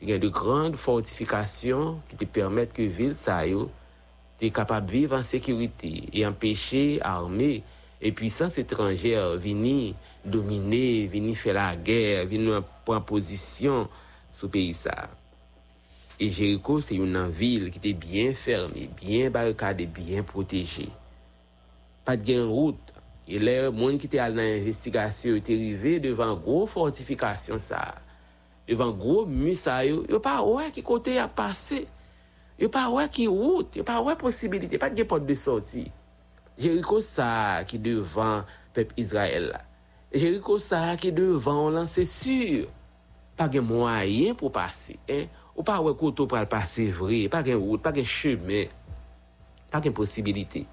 Tu 0.00 0.18
de 0.18 0.28
grandes 0.28 0.74
fortifications 0.74 2.00
qui 2.08 2.16
te 2.16 2.24
permettent 2.24 2.72
que 2.72 2.82
ville, 2.82 3.14
ça, 3.14 3.44
tu 4.36 4.50
capable 4.50 4.86
de 4.88 4.92
vivre 4.92 5.16
en 5.16 5.22
sécurité 5.22 6.08
et 6.12 6.26
empêcher 6.26 7.00
armée 7.02 7.62
et 8.06 8.12
puissance 8.12 8.56
étrangère 8.56 9.34
vini 9.36 9.96
dominer, 10.24 11.06
vini 11.06 11.34
faire 11.34 11.54
la 11.54 11.74
guerre, 11.74 12.24
vini 12.24 12.52
prendre 12.84 13.04
position 13.04 13.88
sur 14.30 14.46
le 14.46 14.50
pays 14.52 14.74
ça. 14.74 15.08
Et 16.20 16.30
Jéricho, 16.30 16.80
c'est 16.80 16.94
une 16.94 17.28
ville 17.28 17.68
qui 17.72 17.78
était 17.78 17.92
bien 17.94 18.32
fermée, 18.32 18.88
bien 18.96 19.28
barricadée, 19.28 19.86
bien 19.86 20.22
protégée. 20.22 20.88
Pas 22.04 22.16
de 22.16 22.40
route. 22.42 22.76
Et 23.26 23.40
les 23.40 23.64
gens 23.64 23.98
qui 23.98 24.06
étaient 24.06 24.20
à 24.20 24.28
l'investigation 24.28 25.34
étaient 25.34 25.56
arrivés 25.56 25.98
devant 25.98 26.34
une 26.34 26.40
grosse 26.40 26.70
fortification 26.70 27.58
ça. 27.58 27.92
Devant 28.68 28.90
un 28.90 28.92
gros 28.92 29.26
mur 29.26 29.52
ils 29.82 30.06
n'ont 30.08 30.20
pas 30.20 30.44
ouais 30.44 30.70
qui 30.72 30.84
côté 30.84 31.18
a 31.18 31.26
passé. 31.26 31.88
Ils 32.56 32.66
n'ont 32.66 32.70
pas 32.70 32.88
ouais 32.88 33.08
qui 33.08 33.26
route, 33.26 33.70
ils 33.74 33.78
n'ont 33.78 33.84
pas 33.84 34.00
ouais 34.00 34.14
possibilité, 34.14 34.78
pas 34.78 34.90
de 34.90 35.02
porte 35.02 35.26
de 35.26 35.34
sortie. 35.34 35.90
Jéricho 36.58 37.00
ça 37.00 37.64
qui 37.66 37.78
devant 37.78 38.42
peuple 38.72 38.94
Israël. 38.96 39.60
Jéricho 40.12 40.58
ça 40.58 40.96
qui 40.96 41.12
devant 41.12 41.70
là, 41.70 41.86
c'est 41.86 42.04
sûr. 42.04 42.68
Pas 43.36 43.48
de 43.48 43.60
moyen 43.60 44.34
pour 44.34 44.50
passer, 44.50 44.98
hein. 45.10 45.26
Ou 45.54 45.62
pas 45.62 45.80
ouais 45.80 45.94
côté 45.94 46.26
pour 46.26 46.46
passer 46.48 46.88
vrai, 46.88 47.28
pas 47.28 47.42
de 47.42 47.52
route, 47.54 47.82
pas 47.82 47.92
de 47.92 48.02
chemin. 48.02 48.64
Pas 49.70 49.80
de 49.80 49.90
possibilité. 49.90 50.66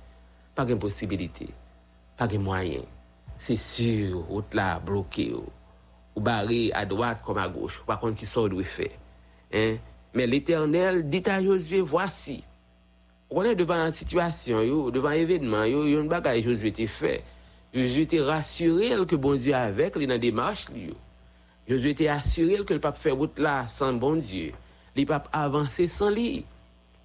Pas 0.56 0.66
de 0.66 0.76
possibilité. 0.76 1.48
Pas 2.16 2.28
de 2.28 2.38
moyen. 2.38 2.84
C'est 3.38 3.56
sûr, 3.58 4.20
route 4.28 4.54
là 4.54 4.80
bloquée. 4.80 5.34
Ou 6.16 6.22
barré 6.22 6.72
à 6.74 6.86
droite 6.86 7.22
comme 7.26 7.38
à 7.38 7.50
gauche. 7.50 7.82
Par 7.86 8.00
contre, 8.00 8.16
qui 8.16 8.26
sort 8.26 8.48
doit 8.48 8.64
faire. 8.64 8.92
Hein? 9.54 9.78
Mais 10.14 10.28
l'Éternel 10.28 11.10
dit 11.10 11.24
à 11.26 11.42
Josué, 11.42 11.82
voici. 11.82 12.44
On 13.36 13.44
est 13.44 13.56
devant 13.56 13.84
une 13.84 13.92
situation, 13.92 14.92
devant 14.92 15.08
un 15.08 15.14
événement, 15.14 15.64
yo, 15.64 15.88
yo, 15.88 16.02
une 16.02 16.08
bagaille 16.08 16.44
Josué 16.44 16.68
était 16.68 16.86
fait. 16.86 17.24
Josué 17.74 18.04
était 18.04 18.22
rassuré 18.22 18.92
que 19.08 19.16
bon 19.16 19.34
Dieu 19.34 19.56
avec 19.56 19.96
lui 19.96 20.06
dans 20.06 20.14
la 20.14 20.20
démarche. 20.20 20.68
Josué 21.68 21.90
était 21.90 22.10
assuré 22.10 22.64
que 22.64 22.76
le 22.76 22.80
pape 22.80 22.96
fait 22.96 23.10
route 23.10 23.40
là 23.40 23.66
sans 23.66 23.92
bon 23.92 24.18
Dieu. 24.18 24.52
Le 24.96 25.06
pape 25.06 25.30
avancer 25.34 25.88
sans 25.88 26.12
lui. 26.12 26.46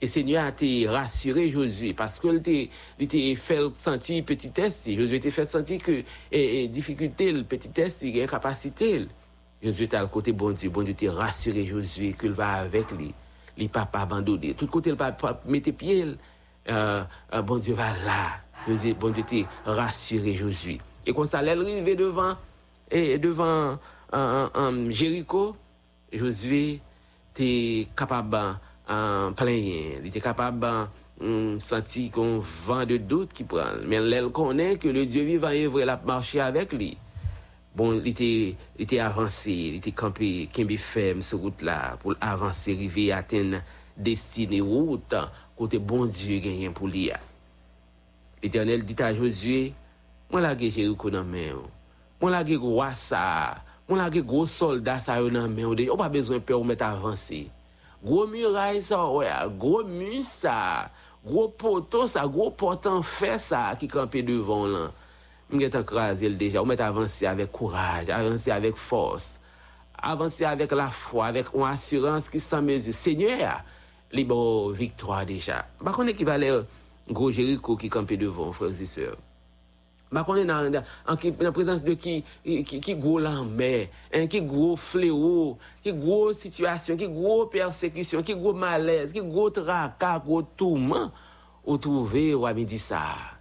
Et 0.03 0.07
Seigneur 0.07 0.45
a 0.45 0.51
été 0.51 0.87
rassuré 0.87 1.49
Josué 1.49 1.95
parce 1.95 2.21
que 2.21 2.29
il 2.29 2.69
était 3.01 3.35
fait 3.35 3.75
sentir 3.75 4.23
petit 4.23 4.51
test. 4.51 4.87
Josué 4.87 5.17
était 5.17 5.31
fait 5.31 5.47
sentir 5.47 5.83
que 5.83 6.03
et, 6.31 6.65
et 6.65 6.69
difficulté, 6.69 7.33
le 7.33 7.43
petit 7.43 7.71
test, 7.71 8.03
il 8.03 8.21
a 8.21 8.27
capacité. 8.27 9.07
Josué 9.63 9.87
était 9.87 9.97
à 9.97 10.05
côté 10.05 10.33
bon 10.33 10.51
Dieu. 10.51 10.69
Bon 10.69 10.83
Dieu 10.83 10.93
était 10.93 11.09
rassuré 11.09 11.65
Josué 11.65 12.13
qu'il 12.13 12.33
va 12.33 12.53
avec 12.53 12.91
lui. 12.91 13.15
Il 13.59 13.69
pas 13.69 13.89
abandonné. 13.93 14.55
Tout 14.55 14.67
côté, 14.67 14.91
il 14.91 14.97
pas 14.97 15.17
mettre 15.47 15.71
pied. 15.73 16.07
Euh, 16.69 17.03
euh, 17.33 17.43
bon 17.43 17.59
Dieu 17.59 17.75
va 17.75 17.91
là. 18.05 18.41
Bon 19.01 19.11
Dieu 19.11 19.23
était 19.23 19.47
rassuré 19.65 20.35
Josué. 20.35 20.79
Et 21.07 21.13
quand 21.13 21.25
ça 21.25 21.39
allait 21.39 21.53
arriver 21.53 21.95
devant, 21.97 22.35
et 22.91 23.19
devant 23.19 23.79
euh, 24.15 24.49
euh, 24.55 24.91
Jéricho, 24.91 25.57
Josué 26.13 26.81
était 27.35 27.89
capable 27.97 28.59
en 28.89 29.33
plein. 29.33 29.51
Il 29.51 30.07
était 30.07 30.21
capable 30.21 30.89
de 31.21 31.59
sentir 31.59 32.13
qu'on 32.13 32.39
vent 32.39 32.87
de 32.87 32.97
doute 32.99 33.33
qui 33.33 33.45
prend. 33.45 33.73
Mais 33.87 33.97
elle 33.97 34.31
connaît 34.31 34.77
que 34.77 34.89
le 34.89 35.05
Dieu 35.05 35.25
vivant 35.25 35.49
vrai, 35.69 35.85
la 35.85 36.01
marché 36.05 36.41
avec 36.41 36.73
lui. 36.73 36.97
Bon, 37.79 37.95
li 38.03 38.11
te, 38.17 38.29
li 38.75 38.87
te 38.91 38.99
avanse, 38.99 39.53
li 39.77 39.79
te 39.79 39.93
kampe 39.95 40.49
kembe 40.51 40.75
fem 40.83 41.21
se 41.23 41.39
route 41.39 41.63
la 41.63 41.95
pou 42.03 42.17
avanse 42.27 42.75
rive 42.75 43.05
aten 43.15 43.55
destine 43.95 44.59
route 44.67 45.21
kote 45.59 45.79
bon 45.79 46.11
Diyo 46.11 46.41
genyen 46.43 46.75
pou 46.75 46.91
li 46.91 47.05
ya. 47.13 47.21
L'Eternel 48.43 48.83
dit 48.87 48.99
a 49.03 49.13
Josue, 49.15 49.71
mwen 50.27 50.43
lage 50.43 50.73
Jericho 50.75 51.13
nan 51.15 51.31
men 51.31 51.53
yo, 51.53 51.63
mwen 52.19 52.35
lage 52.35 52.59
gwa 52.59 52.91
sa, 52.99 53.23
mwen 53.87 54.03
lage 54.03 54.25
gwo 54.27 54.43
solda 54.51 54.99
sa 55.05 55.21
yo 55.23 55.31
nan 55.31 55.47
men 55.47 55.69
yo 55.69 55.79
de, 55.79 55.87
yo 55.93 55.99
pa 56.01 56.11
bezwen 56.11 56.43
pe 56.43 56.59
ou 56.59 56.67
met 56.67 56.83
avanse. 56.83 57.45
Gwo 58.03 58.27
muray 58.31 58.83
sa 58.83 59.05
we, 59.15 59.31
gwo 59.55 59.85
mu 59.87 60.25
sa, 60.27 60.89
gwo 61.23 61.47
poto 61.55 62.09
sa, 62.11 62.27
gwo 62.27 62.51
potan 62.51 63.05
fe 63.07 63.37
sa 63.43 63.69
ki 63.79 63.87
kampe 63.91 64.27
devon 64.27 64.67
lan. 64.75 64.91
mwen 65.51 65.73
te 65.73 65.83
krasel 65.87 66.37
deja, 66.41 66.63
ou 66.63 66.69
mwen 66.69 66.79
te 66.79 66.87
avansi 66.87 67.29
avèk 67.29 67.53
kouraj, 67.55 68.11
avansi 68.15 68.53
avèk 68.55 68.79
fòs, 68.81 69.37
avansi 70.11 70.47
avèk 70.49 70.75
la 70.77 70.89
fwa, 70.95 71.31
avèk 71.31 71.53
ou 71.55 71.67
ansurans 71.69 72.29
ki 72.33 72.41
san 72.43 72.67
mezu. 72.67 72.95
Senye, 72.97 73.37
li 74.15 74.25
bo 74.29 74.39
viktwa 74.77 75.23
deja. 75.29 75.63
Bakon 75.85 76.13
ekivale 76.13 76.53
gro 77.09 77.31
Jericho 77.33 77.77
ki 77.81 77.91
kampe 77.93 78.19
devon, 78.21 78.53
frèzi 78.57 78.89
sèv. 78.89 79.17
Bakon 80.09 80.41
nan, 80.49 80.71
nan, 80.73 80.85
nan 81.05 81.53
prezans 81.57 81.83
de 81.85 81.93
ki, 82.01 82.19
ki, 82.65 82.79
ki 82.85 82.95
gro 83.01 83.19
lanmè, 83.21 83.89
ki 84.33 84.41
gro 84.49 84.73
flewo, 84.81 85.59
ki 85.85 85.93
gro 85.97 86.21
situasyon, 86.37 87.01
ki 87.01 87.11
gro 87.13 87.43
persekisyon, 87.53 88.25
ki 88.25 88.39
gro 88.41 88.55
malez, 88.57 89.13
ki 89.13 89.25
gro 89.29 89.51
traka, 89.53 90.15
gro 90.25 90.41
touman, 90.57 91.11
ou 91.69 91.77
touve 91.77 92.31
ou 92.33 92.49
amidisa. 92.49 93.38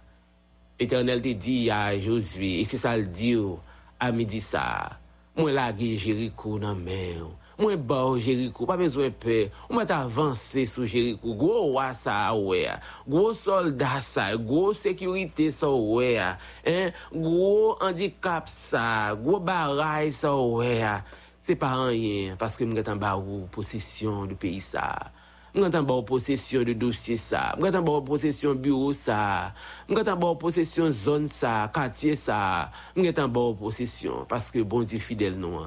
Eternel 0.78 1.18
te 1.18 1.32
di 1.34 1.64
ya 1.66 1.90
Josue, 1.98 2.60
e 2.60 2.64
se 2.64 2.78
sal 2.78 3.02
di 3.10 3.32
yo, 3.34 3.56
a 3.98 4.12
mi 4.14 4.22
di 4.22 4.38
sa, 4.38 4.86
mwen 5.34 5.56
lage 5.56 5.88
Jericho 5.98 6.52
nan 6.62 6.78
men, 6.78 7.24
mwen 7.58 7.82
ba 7.82 8.04
ou 8.06 8.20
Jericho, 8.22 8.62
pa 8.62 8.76
bezwen 8.78 9.10
pe, 9.18 9.40
mwen 9.72 9.88
ta 9.90 10.04
avanse 10.06 10.68
sou 10.70 10.86
Jericho, 10.86 11.34
gwo 11.34 11.72
wasa 11.74 12.14
a 12.28 12.36
we, 12.38 12.62
gwo 13.10 13.34
solda 13.34 13.98
sa, 14.06 14.28
gwo 14.38 14.70
sekurite 14.70 15.48
sa 15.50 15.72
we, 15.74 16.14
hein? 16.62 16.94
gwo 17.10 17.74
handikap 17.82 18.46
sa, 18.46 19.16
gwo 19.18 19.42
baray 19.42 20.14
sa 20.14 20.30
we, 20.38 20.78
se 21.42 21.58
pa 21.58 21.74
anyen, 21.88 22.38
paske 22.38 22.62
mwen 22.62 22.78
gatan 22.78 23.02
ba 23.02 23.16
ou 23.18 23.50
posisyon 23.50 24.30
du 24.30 24.38
peyi 24.38 24.62
sa. 24.62 24.92
Ça. 25.62 25.68
Nous 25.68 25.76
avons 25.76 25.98
en 25.98 26.02
possession 26.02 26.62
de 26.62 26.72
dossier 26.72 27.16
ça. 27.16 27.54
Nous 27.58 27.66
avons 27.66 27.96
en 27.96 28.02
possession 28.02 28.54
bureau 28.54 28.92
ça. 28.92 29.52
Nous 29.88 29.98
avons 29.98 30.28
en 30.28 30.36
possession 30.36 30.90
zone 30.90 31.26
ça, 31.26 31.70
quartier 31.72 32.16
ça. 32.16 32.70
Nous 32.96 33.06
avons 33.06 33.50
en 33.50 33.54
possession 33.54 34.24
parce 34.28 34.50
que 34.50 34.60
bon 34.60 34.82
Dieu 34.82 34.98
fidèle 34.98 35.38
nous. 35.38 35.60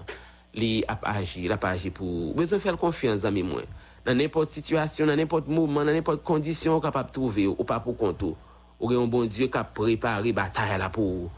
Li 0.54 0.84
ap 0.88 1.06
agi, 1.08 1.48
la 1.48 1.56
ap 1.56 1.64
agi 1.64 1.90
pour 1.90 2.34
besoin 2.36 2.60
faire 2.60 2.78
confiance 2.78 3.22
dans 3.22 3.32
moi. 3.32 3.62
Dans 4.06 4.14
n'importe 4.14 4.48
situation, 4.48 5.06
dans 5.06 5.16
n'importe 5.16 5.48
moment, 5.48 5.86
dans 5.86 5.94
n'importe 5.94 6.24
condition 6.24 6.80
capable 6.82 7.12
trouver 7.12 7.48
ou 7.48 7.64
pas 7.64 7.80
pour 7.80 7.96
compte. 7.96 8.24
Ou 8.80 8.92
un 8.92 9.08
bon 9.08 9.26
Dieu 9.26 9.48
qui 9.48 9.58
a 9.58 9.64
préparé 9.64 10.34
bataille 10.34 10.78
là 10.78 10.90
pour 10.90 11.30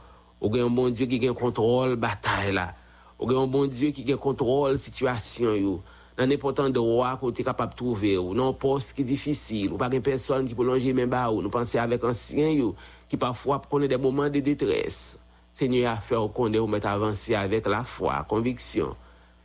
ou 0.42 0.56
un 0.58 0.70
bon 0.70 0.90
Dieu 0.90 1.06
qui 1.06 1.28
a 1.28 1.34
contrôle 1.34 1.96
bataille 1.96 2.54
là. 2.54 2.74
Ou 3.20 3.30
un 3.32 3.48
bon 3.48 3.68
Dieu 3.68 3.92
qui 3.92 4.12
a 4.12 4.18
contrôle 4.18 4.78
situation 4.78 5.54
yo. 5.54 5.84
nan 6.18 6.34
epotan 6.34 6.74
de 6.74 6.82
wak 6.84 7.24
ou 7.26 7.34
te 7.34 7.46
kapap 7.46 7.74
trouve 7.78 8.14
ou, 8.20 8.36
nan 8.38 8.54
pos 8.60 8.92
ki 8.94 9.06
difisil, 9.08 9.72
ou 9.74 9.82
pa 9.82 9.90
gen 9.92 10.04
person 10.06 10.46
ki 10.46 10.58
pou 10.58 10.68
lonje 10.68 10.94
men 10.96 11.10
ba 11.10 11.26
ou, 11.32 11.42
nou 11.42 11.54
panse 11.54 11.80
avek 11.82 12.06
ansyen 12.10 12.54
yo, 12.60 12.74
ki 13.10 13.18
pafwa 13.22 13.60
pou 13.62 13.76
konen 13.76 13.90
de 13.92 13.98
mouman 14.02 14.32
de 14.34 14.42
detres. 14.46 15.16
Se 15.54 15.68
nye 15.70 15.84
a 15.90 15.98
fe 16.02 16.18
ou 16.18 16.32
konen 16.34 16.62
euh, 16.62 16.66
ou 16.66 16.72
met 16.72 16.86
avansi 16.90 17.36
avek 17.38 17.70
la 17.70 17.84
fwa, 17.86 18.22
konviksyon, 18.30 18.94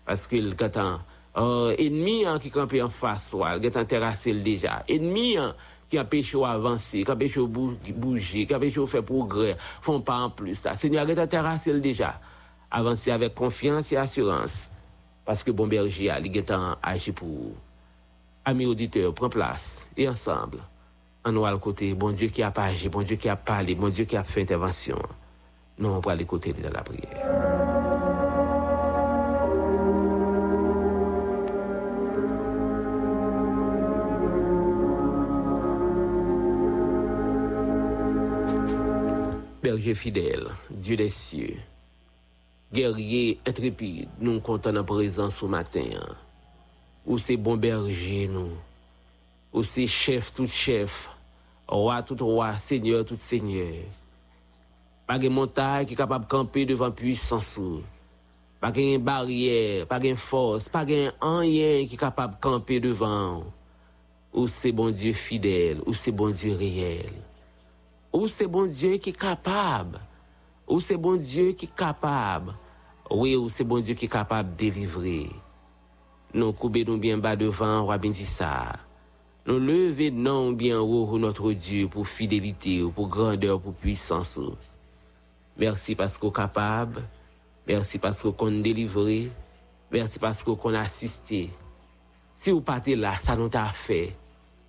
paske 0.08 0.40
l 0.40 0.54
katan, 0.60 1.02
uh, 1.36 1.72
enmi 1.76 2.22
an 2.28 2.40
ki 2.40 2.52
kampe 2.52 2.80
an 2.84 2.92
faswa, 2.92 3.54
l 3.56 3.64
getan 3.64 3.88
terase 3.88 4.32
l 4.32 4.40
deja, 4.44 4.78
enmi 4.88 5.34
an 5.40 5.52
ki 5.88 6.00
apèche 6.00 6.36
ou 6.36 6.48
avansi, 6.48 7.02
ki 7.04 7.12
apèche 7.12 7.40
ou 7.40 7.48
bouji, 7.48 8.46
ki 8.48 8.56
apèche 8.56 8.80
ou 8.80 8.88
fè 8.88 9.00
progrè, 9.04 9.54
fon 9.84 10.00
pa 10.04 10.20
an 10.24 10.32
plus 10.36 10.64
ta. 10.64 10.76
Se 10.76 10.88
nye 10.92 11.00
a 11.00 11.06
getan 11.08 11.28
terase 11.32 11.72
l 11.72 11.80
deja, 11.84 12.14
avansi 12.72 13.12
avek 13.12 13.36
konfians 13.36 13.92
e 13.92 14.00
asurans, 14.00 14.66
parce 15.28 15.44
que 15.44 15.50
bon 15.50 15.66
berger 15.66 16.08
a 16.08 16.18
le 16.18 16.28
gâteau 16.28 16.54
agi 16.82 17.12
pour 17.12 17.52
amis 18.46 18.64
auditeurs 18.64 19.12
prend 19.12 19.28
place 19.28 19.86
et 19.94 20.08
ensemble. 20.08 20.56
En 21.22 21.32
nous 21.32 21.44
le 21.44 21.58
côté 21.58 21.92
bon 21.92 22.12
Dieu 22.12 22.28
qui 22.28 22.42
a 22.42 22.50
pas 22.50 22.64
agi 22.64 22.88
bon 22.88 23.02
Dieu 23.02 23.16
qui 23.16 23.28
a 23.28 23.36
parlé 23.36 23.74
bon 23.74 23.90
Dieu 23.90 24.06
qui 24.06 24.16
a 24.16 24.24
fait 24.24 24.40
intervention. 24.40 24.98
Nous 25.78 25.90
on 25.90 26.00
va 26.00 26.12
aller 26.12 26.24
côté 26.24 26.54
de 26.54 26.66
la 26.66 26.82
prière. 26.82 27.58
Berger 39.62 39.94
fidèle, 39.94 40.48
Dieu 40.70 40.96
des 40.96 41.10
cieux, 41.10 41.56
guerrier 42.72 43.40
intrépide, 43.46 44.08
nous 44.20 44.40
comptons 44.40 44.76
en 44.76 44.84
présence 44.84 45.36
ce 45.36 45.46
matin. 45.46 45.88
Ou 47.06 47.18
c'est 47.18 47.36
bon 47.36 47.56
berger, 47.56 48.28
nous. 48.28 48.52
Ou 49.52 49.62
c'est 49.62 49.86
chef, 49.86 50.32
tout 50.32 50.46
chef. 50.46 51.10
Roi, 51.66 52.02
tout 52.02 52.16
roi, 52.16 52.56
seigneur, 52.58 53.04
tout 53.04 53.16
seigneur. 53.16 53.84
Pas 55.06 55.18
de 55.18 55.28
montagne 55.28 55.86
qui 55.86 55.94
est 55.94 55.96
capable 55.96 56.26
de 56.26 56.30
camper 56.30 56.66
devant 56.66 56.90
puissance. 56.90 57.60
Pas 58.60 58.70
de 58.70 58.98
barrière, 58.98 59.86
pas 59.86 60.00
de 60.00 60.14
force, 60.14 60.68
pas 60.68 60.84
de 60.84 61.12
rien 61.20 61.86
qui 61.86 61.94
est 61.94 61.98
capable 61.98 62.34
de 62.34 62.40
camper 62.40 62.80
devant. 62.80 63.44
Ou 64.34 64.46
c'est 64.46 64.72
bon 64.72 64.90
Dieu 64.90 65.12
fidèle, 65.14 65.80
ou 65.86 65.94
c'est 65.94 66.12
bon 66.12 66.30
Dieu 66.30 66.54
réel. 66.54 67.12
Ou 68.12 68.26
c'est 68.26 68.46
bon 68.46 68.66
Dieu 68.66 68.96
qui 68.98 69.10
est 69.10 69.18
capable 69.18 70.00
Ou 70.68 70.80
c'est 70.80 70.96
bon 70.96 71.16
Dieu 71.16 71.52
qui 71.52 71.64
est 71.64 71.74
capable? 71.74 72.54
Oui, 73.10 73.34
ou 73.36 73.48
c'est 73.48 73.64
bon 73.64 73.80
Dieu 73.80 73.94
qui 73.94 74.04
est 74.04 74.08
capable 74.08 74.50
de 74.50 74.56
délivrer. 74.56 75.30
Nous 76.34 76.52
coupons 76.52 76.98
bien 76.98 77.16
bas 77.16 77.36
devant, 77.36 77.84
roi. 77.84 77.96
Nous 79.46 79.58
levons 79.58 80.52
bien 80.52 80.78
haut 80.78 81.18
notre 81.18 81.52
Dieu 81.52 81.88
pour 81.88 82.06
fidélité, 82.06 82.84
pour 82.94 83.08
grandeur, 83.08 83.58
pour 83.60 83.72
puissance. 83.72 84.38
Merci 85.56 85.94
parce 85.94 86.18
qu'on 86.18 86.28
est 86.28 86.34
capable. 86.34 87.02
Merci 87.66 87.98
parce 87.98 88.22
qu'on 88.22 88.58
est 88.58 88.62
délivré. 88.62 89.32
Merci 89.90 90.18
parce 90.18 90.42
qu'on 90.42 90.74
a 90.74 90.80
assisté. 90.80 91.48
Si 92.36 92.50
vous 92.50 92.60
partez 92.60 92.94
là, 92.94 93.14
ça 93.20 93.36
nous 93.36 93.48
a 93.54 93.64
fait. 93.64 94.14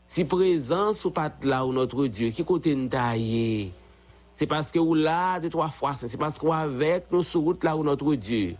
Si 0.07 0.23
présence 0.23 1.03
ou 1.03 1.11
pas 1.11 1.29
là 1.43 1.65
où 1.65 1.73
notre 1.73 2.07
Dieu, 2.07 2.29
qui 2.29 2.43
côté 2.45 2.73
nous 2.73 2.87
taillé, 2.87 3.73
c'est 4.39 4.47
parce 4.47 4.71
que 4.71 4.79
vous 4.79 4.95
là 4.95 5.37
de 5.37 5.49
trois 5.49 5.67
fois, 5.67 5.95
c'est 5.95 6.15
parce 6.15 6.37
qu'on 6.37 6.53
avec 6.53 7.11
nous 7.11 7.23
sur 7.23 7.41
route 7.41 7.61
là 7.61 7.75
où 7.75 7.83
notre 7.83 8.15
Dieu, 8.15 8.55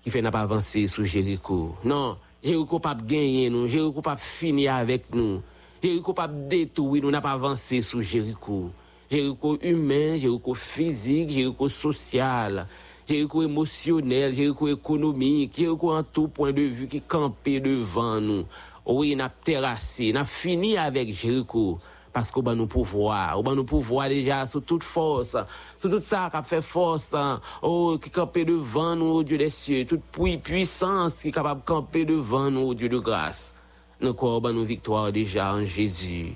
qui 0.00 0.08
fait 0.08 0.22
n'a 0.22 0.30
pas 0.30 0.40
avancer 0.40 0.86
sur 0.86 1.04
Jéricho. 1.04 1.74
Non, 1.84 2.16
Jéricho 2.42 2.78
pas 2.78 2.94
gagner 2.94 3.50
nous, 3.50 3.68
Jéricho 3.68 4.00
pas 4.00 4.16
finir 4.16 4.74
avec 4.74 5.14
nous. 5.14 5.42
Jéricho 5.82 6.14
pas 6.14 6.28
détruire 6.28 7.02
nous, 7.02 7.10
n'a 7.10 7.20
pas 7.20 7.32
avancé 7.32 7.82
sur 7.82 8.00
Jéricho. 8.00 8.70
Jéricho 9.10 9.58
humain, 9.60 10.16
Jéricho 10.16 10.54
physique, 10.54 11.28
Jéricho 11.28 11.68
social, 11.68 12.66
Jéricho 13.06 13.42
émotionnel, 13.42 14.34
Jéricho 14.34 14.68
économique, 14.68 15.54
Jéricho 15.54 15.94
en 15.94 16.04
tout 16.04 16.28
point 16.28 16.52
de 16.52 16.62
vue 16.62 16.86
qui 16.86 17.02
campait 17.02 17.60
devant 17.60 18.18
nous. 18.18 18.46
Oui, 18.86 19.14
n'a 19.14 19.28
terrassé, 19.28 20.10
n'a 20.10 20.24
fini 20.24 20.78
avec 20.78 21.12
Jéricho. 21.12 21.80
Parce 22.12 22.30
qu'on 22.30 22.42
va 22.42 22.54
nous 22.54 22.66
pouvoir, 22.66 23.38
on 23.38 23.42
va 23.42 23.54
nous 23.54 23.64
pouvoir 23.64 24.08
déjà 24.08 24.46
sous 24.46 24.60
toute 24.60 24.82
force, 24.82 25.34
sous 25.80 25.88
tout 25.88 25.98
ça 25.98 26.28
qui 26.30 26.36
a 26.36 26.42
fait 26.42 26.60
force, 26.60 27.14
hein. 27.14 27.40
oh, 27.62 27.98
qui 28.02 28.10
camper 28.10 28.44
devant 28.44 28.94
nous, 28.94 29.06
au 29.06 29.22
Dieu 29.22 29.38
des 29.38 29.48
cieux, 29.48 29.86
toute 29.86 30.02
puissance 30.42 31.22
qui 31.22 31.28
est 31.28 31.32
capable 31.32 31.62
de 31.62 31.66
camper 31.66 32.04
devant 32.04 32.50
nous, 32.50 32.60
au 32.60 32.74
Dieu 32.74 32.90
de 32.90 32.98
grâce. 32.98 33.54
Nous 34.00 34.12
croyons 34.12 34.52
nous 34.52 34.64
victoire 34.64 35.10
déjà 35.10 35.54
en 35.54 35.64
Jésus. 35.64 36.34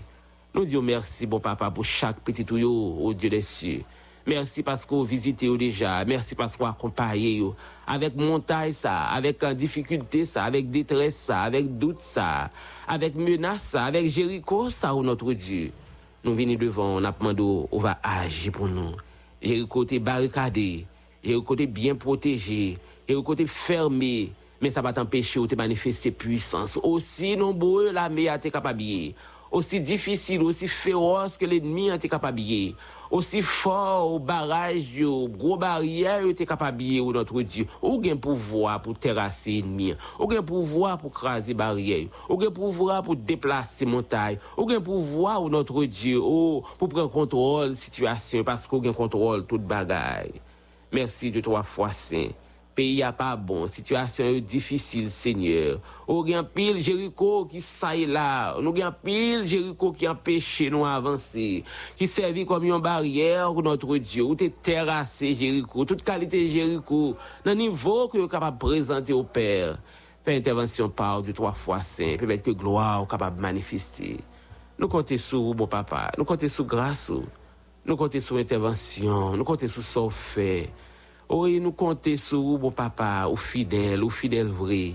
Nous 0.55 0.65
disons 0.65 0.81
merci, 0.81 1.27
bon 1.27 1.41
papa, 1.41 1.71
pour 1.71 1.85
chaque 1.85 2.21
petit 2.21 2.45
tuyau, 2.45 2.97
au 3.03 3.13
Dieu 3.13 3.29
des 3.29 3.43
cieux. 3.43 3.83
Merci 4.27 4.65
parce 4.65 4.85
qu'on 4.85 5.05
visité 5.05 5.49
déjà. 5.57 6.05
Merci 6.05 6.35
parce 6.35 6.57
qu'on 6.57 6.67
accompagné 6.67 7.45
avec 7.87 8.17
montagne 8.17 8.73
ça, 8.73 9.05
avec 9.05 9.45
difficulté 9.55 10.25
ça, 10.25 10.43
avec 10.43 10.69
détresse 10.69 11.17
ça, 11.17 11.43
avec 11.43 11.79
doute 11.79 12.01
ça, 12.01 12.51
avec 12.89 13.15
menace 13.15 13.63
ça, 13.63 13.85
avec 13.85 14.09
Jéricho 14.09 14.69
ça, 14.69 14.95
ou 14.97 15.05
notre 15.05 15.33
Dieu. 15.33 15.71
Nous 16.25 16.35
venons 16.35 16.57
devant, 16.57 16.97
on 16.97 17.05
a 17.05 17.13
demandé, 17.13 17.69
on 17.71 17.79
va 17.79 18.01
agir 18.03 18.51
pour 18.51 18.67
nous. 18.67 18.97
Jéricho 19.41 19.85
est 19.85 20.01
barricadé, 20.01 20.87
Jéricho 21.23 21.57
est 21.57 21.67
bien 21.69 21.95
protégé, 21.95 22.79
Jéricho 23.09 23.37
est 23.37 23.47
fermé, 23.47 24.33
mais 24.61 24.71
ça 24.71 24.83
va 24.83 24.93
t'empêcher 24.93 25.47
de 25.47 25.55
manifester 25.55 26.11
puissance. 26.11 26.81
Aussi 26.83 27.37
nombreux 27.37 27.93
la 27.93 28.09
meilleure 28.09 28.41
capable 28.41 28.83
aussi 29.51 29.81
difficile, 29.81 30.43
aussi 30.43 30.69
féroce 30.69 31.37
que 31.37 31.45
l'ennemi 31.45 31.89
était 31.89 32.09
capable 32.09 32.39
de 32.39 32.75
Aussi 33.11 33.43
fort 33.43 34.13
au 34.13 34.19
barrage, 34.19 34.85
au 35.03 35.29
gros 35.29 35.57
barrière, 35.57 36.27
était 36.27 36.47
capable 36.47 36.79
de 36.79 37.13
notre 37.13 37.41
Dieu. 37.43 37.67
Ou 37.83 38.03
un 38.05 38.17
pouvoir 38.17 38.83
pour 38.83 38.99
terrasser 38.99 39.53
l'ennemi. 39.53 39.95
Ou 40.19 40.33
un 40.33 40.43
pouvoir 40.43 40.99
pour 40.99 41.13
craser 41.13 41.55
barrière. 41.55 42.07
Ou 42.29 42.43
un 42.43 42.51
pouvoir 42.51 43.03
pour 43.03 43.17
déplacer 43.17 43.87
montagne. 43.87 44.39
Ou 44.57 44.71
un 44.71 44.81
pouvoir 44.81 45.43
ou 45.43 45.49
notre 45.49 45.85
Dieu. 45.85 46.19
Ou 46.19 46.63
pour 46.79 46.89
prendre 46.89 47.11
contrôle 47.11 47.77
situation 47.77 48.43
parce 48.43 48.67
qu'on 48.67 48.83
a 48.89 48.93
contrôle 48.93 49.47
toute 49.47 49.63
bagaille. 49.63 50.41
Merci 50.93 51.31
de 51.31 51.41
trois 51.41 51.63
fois 51.63 51.91
saint. 51.91 52.31
peyi 52.77 53.01
a 53.03 53.11
pa 53.17 53.31
bon, 53.41 53.65
situasyon 53.73 54.35
yo 54.35 54.45
difisil, 54.45 55.09
seigneur. 55.13 55.81
Ou 56.05 56.23
gen 56.27 56.45
pil 56.53 56.79
Jeriko 56.85 57.47
ki 57.51 57.63
saye 57.65 58.07
la, 58.11 58.55
nou 58.61 58.77
gen 58.77 58.93
pil 59.03 59.47
Jeriko 59.49 59.91
ki 59.97 60.11
empeshe 60.13 60.69
nou 60.73 60.87
avanse, 60.89 61.49
ki 61.97 62.09
servi 62.11 62.45
kom 62.49 62.65
yon 62.69 62.85
barriere 62.85 63.49
ou 63.49 63.65
notre 63.65 63.97
Diyo, 63.99 64.31
ou 64.31 64.39
te 64.39 64.51
terase 64.63 65.33
Jeriko, 65.33 65.89
tout 65.89 66.05
kalite 66.05 66.45
Jeriko, 66.53 67.17
nan 67.47 67.59
nivou 67.59 68.11
ki 68.13 68.21
yo 68.21 68.29
kapab 68.31 68.61
prezante 68.63 69.17
ou 69.17 69.25
per. 69.25 69.79
Fè 70.27 70.35
intervensyon 70.35 70.91
pa 70.91 71.13
ou 71.15 71.23
de 71.23 71.31
3 71.31 71.53
fwa 71.55 71.77
5, 71.87 72.17
pè 72.19 72.27
mèt 72.27 72.41
ke 72.43 72.51
gloa 72.59 72.97
ou 72.99 73.07
kapab 73.07 73.37
manifesti. 73.39 74.17
Nou 74.75 74.91
kontè 74.91 75.15
sou 75.23 75.53
ou 75.53 75.57
bon 75.57 75.71
papa, 75.71 76.09
nou 76.19 76.27
kontè 76.27 76.51
sou 76.51 76.67
grasou, 76.67 77.23
nou 77.87 77.95
kontè 78.01 78.19
sou 78.19 78.41
intervensyon, 78.43 79.37
nou 79.39 79.47
kontè 79.47 79.71
sou 79.71 79.87
sou 79.87 80.11
fè, 80.11 80.67
Oui, 81.29 81.59
nous 81.59 81.73
comptons 81.73 82.17
sur 82.17 82.41
vous, 82.41 82.57
bon 82.57 82.71
papa, 82.71 83.27
ou 83.29 83.37
fidèle, 83.37 84.05
ou 84.05 84.11
fidèle 84.11 84.47
vrai, 84.47 84.95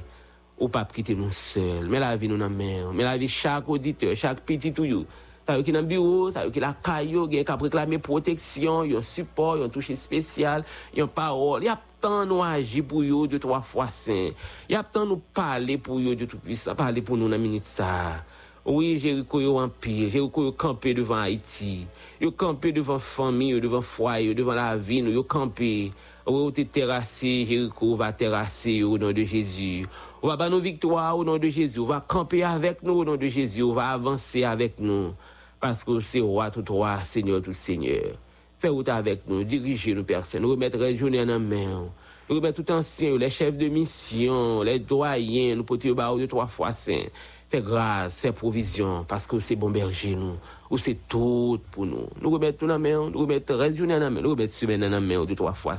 ou 0.57 0.69
pas 0.69 0.85
quitter 0.85 1.13
nous 1.13 1.29
seuls. 1.29 1.89
Mais 1.89 1.99
la 1.99 2.15
vie 2.15 2.29
nous 2.29 2.37
main, 2.37 2.93
mais 2.93 3.03
la 3.03 3.17
vie 3.17 3.27
chaque 3.27 3.67
auditeur, 3.67 4.15
chaque 4.15 4.39
petit 4.41 4.71
tout. 4.71 5.05
Ça 5.45 5.57
veut 5.57 5.63
dire 5.63 5.73
dans 5.73 5.83
bureau, 5.83 6.31
ça 6.31 6.45
veut 6.45 6.51
dire 6.51 6.61
la 6.61 6.73
caillou, 6.73 7.27
qui 7.27 7.43
a 7.45 7.55
réclamer 7.57 7.97
protection, 7.97 8.83
un 8.83 9.01
support, 9.01 9.55
un 9.61 9.67
toucher 9.67 9.97
spécial, 9.97 10.63
une 10.95 11.07
parole. 11.07 11.63
Il 11.63 11.65
y 11.65 11.69
a 11.69 11.81
tant 11.99 12.25
nous 12.25 12.41
agir 12.41 12.85
pour 12.85 13.03
vous 13.03 13.27
de 13.27 13.37
trois 13.37 13.61
fois 13.61 13.89
saint. 13.89 14.29
Il 14.69 14.73
y 14.73 14.75
a 14.75 14.83
tant 14.83 15.05
nous 15.05 15.21
parler 15.33 15.77
pour 15.77 15.99
vous 15.99 16.15
de 16.15 16.23
tout 16.23 16.37
puissant, 16.37 16.75
parler 16.75 17.01
pour 17.01 17.17
nous 17.17 17.27
dans 17.27 17.37
minute 17.37 17.65
ça. 17.65 18.23
Oui, 18.63 18.99
Jéricho 18.99 19.41
yo 19.41 19.57
en 19.57 19.69
pile, 19.69 20.09
Jéricho 20.11 20.43
yo 20.43 20.51
campé 20.51 20.93
devant 20.93 21.17
Haïti. 21.17 21.87
Yo 22.19 22.31
campé 22.31 22.71
devant 22.71 22.99
famille, 22.99 23.59
devant 23.59 23.81
foyer, 23.81 24.35
devant 24.35 24.53
la 24.53 24.77
vie, 24.77 24.99
yo 24.99 25.23
campé. 25.23 25.91
Ou 26.27 26.51
te 26.51 26.61
terrasser, 26.61 27.45
Jéricho 27.45 27.95
va 27.95 28.13
terrasser 28.13 28.83
au 28.83 28.99
nom 28.99 29.11
de 29.11 29.23
Jésus. 29.23 29.87
On 30.21 30.27
va 30.27 30.37
battre 30.37 30.51
nos 30.51 30.59
victoires 30.59 31.17
au 31.17 31.23
nom 31.23 31.39
de 31.39 31.47
Jésus. 31.47 31.79
On 31.79 31.85
va 31.85 31.99
camper 31.99 32.43
avec 32.43 32.83
nous 32.83 32.93
au 32.93 33.03
nom 33.03 33.15
de 33.15 33.25
Jésus. 33.25 33.63
On 33.63 33.73
va 33.73 33.89
avancer 33.89 34.43
avec 34.43 34.79
nous. 34.79 35.13
Parce 35.59 35.83
que 35.83 35.99
c'est 35.99 36.19
roi 36.19 36.51
tout 36.51 36.63
roi, 36.71 36.99
Seigneur 37.03 37.41
tout 37.41 37.53
Seigneur. 37.53 38.15
Fais 38.59 38.69
route 38.69 38.89
avec 38.89 39.27
nous, 39.27 39.43
dirigez 39.43 39.95
nous, 39.95 40.03
personne. 40.03 40.43
Nous 40.43 40.51
remettre 40.51 40.77
les 40.77 40.95
journées 40.95 41.21
en 41.21 41.39
main. 41.39 41.89
Nous 42.29 42.35
remettre 42.35 42.63
tout 42.63 42.71
ancien, 42.71 43.17
les 43.17 43.31
chefs 43.31 43.57
de 43.57 43.67
mission, 43.67 44.61
les 44.61 44.77
doyens, 44.77 45.55
nous 45.55 45.63
potions 45.63 45.95
de 45.95 46.25
trois 46.27 46.47
fois 46.47 46.71
saint. 46.71 47.05
Fais 47.51 47.61
grâce, 47.61 48.21
fais 48.21 48.31
provision, 48.31 49.03
parce 49.05 49.27
que 49.27 49.37
c'est 49.39 49.57
bon 49.57 49.69
berger 49.69 50.15
nous, 50.15 50.37
ou 50.69 50.77
c'est 50.77 50.95
tout 51.09 51.59
pour 51.69 51.85
nous. 51.85 52.07
Nous 52.21 52.29
remettons 52.29 52.65
dans 52.65 52.75
la 52.75 52.79
main, 52.79 53.09
nous 53.09 53.19
remettons 53.19 53.57
dans 53.57 53.99
la 53.99 54.09
main, 54.09 54.21
nous 54.21 54.29
remettons 54.29 54.53
semaine 54.53 54.79
la 54.87 55.01
main, 55.01 55.25
deux, 55.25 55.35
trois 55.35 55.53
fois. 55.53 55.75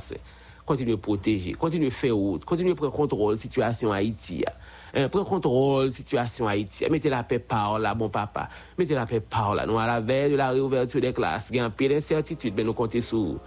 Continuez 0.67 0.93
à 0.93 0.97
protéger, 0.97 1.53
continuez 1.53 1.87
à 1.87 1.89
faire 1.89 2.15
route, 2.15 2.45
continuez 2.45 2.73
à 2.73 2.75
prendre 2.75 2.93
contrôle 2.93 3.33
de 3.33 3.37
la 3.37 3.41
situation 3.41 3.91
Haïti. 3.91 4.45
Hein, 4.93 5.09
prendre 5.09 5.27
contrôle 5.27 5.85
de 5.85 5.87
la 5.87 5.91
situation 5.93 6.47
Haïti. 6.47 6.85
Mettez 6.91 7.09
la 7.09 7.23
paix 7.23 7.39
par 7.39 7.79
là, 7.79 7.95
bon 7.95 8.07
papa. 8.07 8.49
Mettez 8.77 8.93
la 8.93 9.07
paix 9.07 9.19
par 9.19 9.55
là. 9.55 9.65
Nous, 9.65 9.79
à 9.79 9.87
la 9.87 9.99
veille 9.99 10.31
de 10.31 10.35
la 10.35 10.51
réouverture 10.51 11.01
des 11.01 11.11
classes, 11.11 11.47
il 11.49 11.55
y 11.55 11.59
a 11.59 11.65
un 11.65 11.71
peu 11.71 11.87
d'incertitude, 11.89 12.53
mais 12.55 12.63
nous 12.63 12.73
comptons 12.73 13.01
sur 13.01 13.39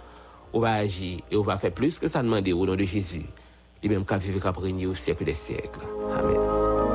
on 0.51 0.59
va 0.59 0.73
agir 0.73 1.21
et 1.31 1.37
on 1.37 1.43
va 1.43 1.57
faire 1.57 1.71
plus 1.71 1.97
que 1.97 2.09
ça 2.09 2.21
demander 2.21 2.51
au 2.51 2.65
nom 2.65 2.75
de 2.75 2.83
Jésus. 2.83 3.25
Et 3.81 3.87
même 3.87 4.03
qu'à 4.03 4.17
vivre 4.17 4.41
qu'à 4.41 4.51
au 4.51 4.95
siècle 4.95 5.23
des 5.23 5.33
siècles. 5.33 5.79
Amen. 6.13 6.86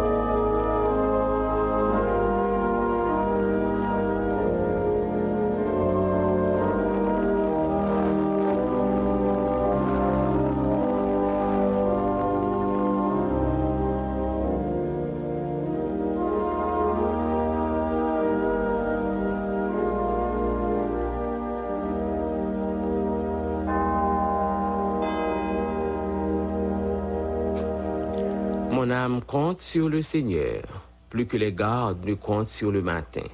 Âme 29.03 29.21
compte 29.23 29.59
sur 29.59 29.89
le 29.89 30.01
Seigneur, 30.01 30.63
plus 31.11 31.27
que 31.27 31.37
les 31.37 31.53
gardes 31.53 32.05
ne 32.05 32.15
comptent 32.15 32.47
sur 32.47 32.71
le 32.71 32.83
matin. 32.83 33.27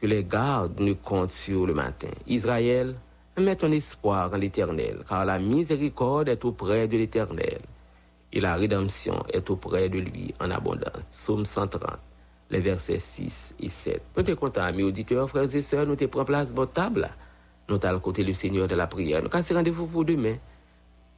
Que 0.00 0.06
les 0.06 0.22
gardes 0.22 0.78
ne 0.80 0.92
comptent 0.92 1.30
sur 1.30 1.66
le 1.66 1.72
matin. 1.74 2.10
Israël, 2.26 2.94
mets 3.38 3.56
ton 3.56 3.72
espoir 3.72 4.30
en 4.32 4.36
l'Éternel, 4.36 4.98
car 5.08 5.24
la 5.24 5.38
miséricorde 5.38 6.28
est 6.28 6.44
auprès 6.44 6.86
de 6.88 6.98
l'Éternel, 6.98 7.58
et 8.32 8.40
la 8.40 8.56
rédemption 8.56 9.24
est 9.32 9.48
auprès 9.48 9.88
de 9.88 9.98
lui 9.98 10.34
en 10.40 10.50
abondance. 10.50 11.02
Psaume 11.10 11.46
130, 11.46 11.98
les 12.50 12.60
versets 12.60 12.98
6 12.98 13.54
et 13.60 13.68
7. 13.68 14.02
Nous 14.16 14.26
sommes 14.26 14.36
contents, 14.36 14.62
amis 14.62 14.82
auditeurs, 14.82 15.28
frères 15.28 15.54
et 15.54 15.62
sœurs, 15.62 15.86
nous 15.86 15.96
te 15.96 16.04
prenons 16.04 16.26
place 16.26 16.52
votre 16.52 16.72
table. 16.72 17.08
Nous 17.70 17.78
allons 17.82 18.00
côté 18.00 18.24
le 18.24 18.34
Seigneur 18.34 18.68
de 18.68 18.74
la 18.74 18.86
prière. 18.86 19.22
Nous 19.22 19.30
cassons 19.30 19.54
rendez-vous 19.54 19.86
pour 19.86 20.04
demain 20.04 20.36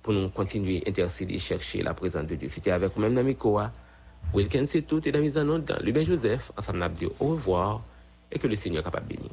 pour 0.02 0.12
nous 0.12 0.28
continuer 0.28 0.82
à 0.86 0.90
intercéder, 0.90 1.38
chercher 1.38 1.82
la 1.82 1.94
présence 1.94 2.26
de 2.26 2.34
Dieu. 2.34 2.48
C'était 2.48 2.70
avec 2.70 2.94
vous-même 2.94 3.14
dans 3.14 3.24
Mikoa. 3.24 3.70
Wilkin, 4.34 4.64
c'est 4.64 4.82
tout, 4.82 5.06
et 5.06 5.12
dans 5.12 5.20
mise 5.20 5.36
en 5.38 5.44
dans 5.44 5.78
Lubin 5.82 6.04
Joseph. 6.04 6.52
Ensemble, 6.56 6.78
nous 6.78 6.88
dit 6.88 7.06
au 7.06 7.28
revoir 7.28 7.82
et 8.30 8.38
que 8.38 8.46
le 8.46 8.56
Seigneur 8.56 8.82
soit 8.82 8.90
capable 8.90 9.08
de 9.08 9.16
bénir. 9.16 9.30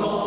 Lord. 0.00 0.21